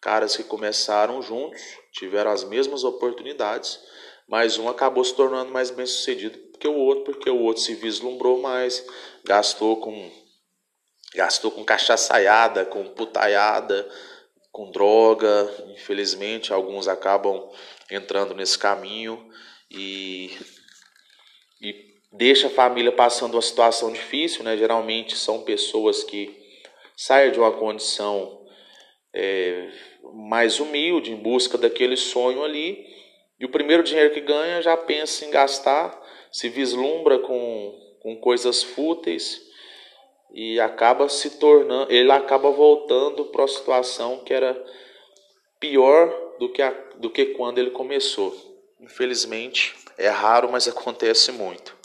Caras 0.00 0.34
que 0.34 0.42
começaram 0.42 1.20
juntos, 1.20 1.60
tiveram 1.92 2.30
as 2.30 2.42
mesmas 2.42 2.84
oportunidades, 2.84 3.78
mas 4.26 4.58
um 4.58 4.66
acabou 4.66 5.04
se 5.04 5.14
tornando 5.14 5.52
mais 5.52 5.70
bem 5.70 5.84
sucedido 5.84 6.47
que 6.58 6.68
o 6.68 6.74
outro, 6.74 7.04
porque 7.04 7.30
o 7.30 7.40
outro 7.40 7.62
se 7.62 7.74
vislumbrou 7.74 8.40
mais, 8.40 8.84
gastou 9.24 9.76
com 9.76 10.10
gastou 11.14 11.50
com 11.50 11.64
cachaçaiada, 11.64 12.64
com 12.66 12.84
putaiada, 12.84 13.88
com 14.52 14.70
droga. 14.70 15.50
Infelizmente, 15.72 16.52
alguns 16.52 16.86
acabam 16.86 17.50
entrando 17.90 18.34
nesse 18.34 18.58
caminho 18.58 19.30
e, 19.70 20.36
e 21.60 21.74
deixa 22.12 22.48
a 22.48 22.50
família 22.50 22.92
passando 22.92 23.34
uma 23.34 23.42
situação 23.42 23.92
difícil, 23.92 24.44
né? 24.44 24.56
Geralmente 24.56 25.16
são 25.16 25.42
pessoas 25.42 26.04
que 26.04 26.36
saem 26.96 27.32
de 27.32 27.38
uma 27.38 27.52
condição 27.52 28.44
é, 29.14 29.70
mais 30.12 30.60
humilde, 30.60 31.12
em 31.12 31.16
busca 31.16 31.56
daquele 31.56 31.96
sonho 31.96 32.42
ali, 32.42 32.84
e 33.38 33.44
o 33.44 33.50
primeiro 33.50 33.82
dinheiro 33.82 34.12
que 34.12 34.20
ganha 34.20 34.60
já 34.60 34.76
pensa 34.76 35.24
em 35.24 35.30
gastar, 35.30 35.97
se 36.30 36.48
vislumbra 36.48 37.18
com, 37.18 37.96
com 38.00 38.16
coisas 38.16 38.62
fúteis 38.62 39.46
e 40.32 40.60
acaba 40.60 41.08
se 41.08 41.38
tornando, 41.38 41.92
ele 41.92 42.10
acaba 42.10 42.50
voltando 42.50 43.26
para 43.26 43.44
a 43.44 43.48
situação 43.48 44.18
que 44.24 44.34
era 44.34 44.62
pior 45.58 46.08
do 46.38 46.48
que, 46.48 46.62
a, 46.62 46.70
do 46.96 47.10
que 47.10 47.26
quando 47.26 47.58
ele 47.58 47.70
começou. 47.70 48.36
Infelizmente, 48.80 49.74
é 49.96 50.08
raro, 50.08 50.50
mas 50.50 50.66
acontece 50.68 51.32
muito. 51.32 51.77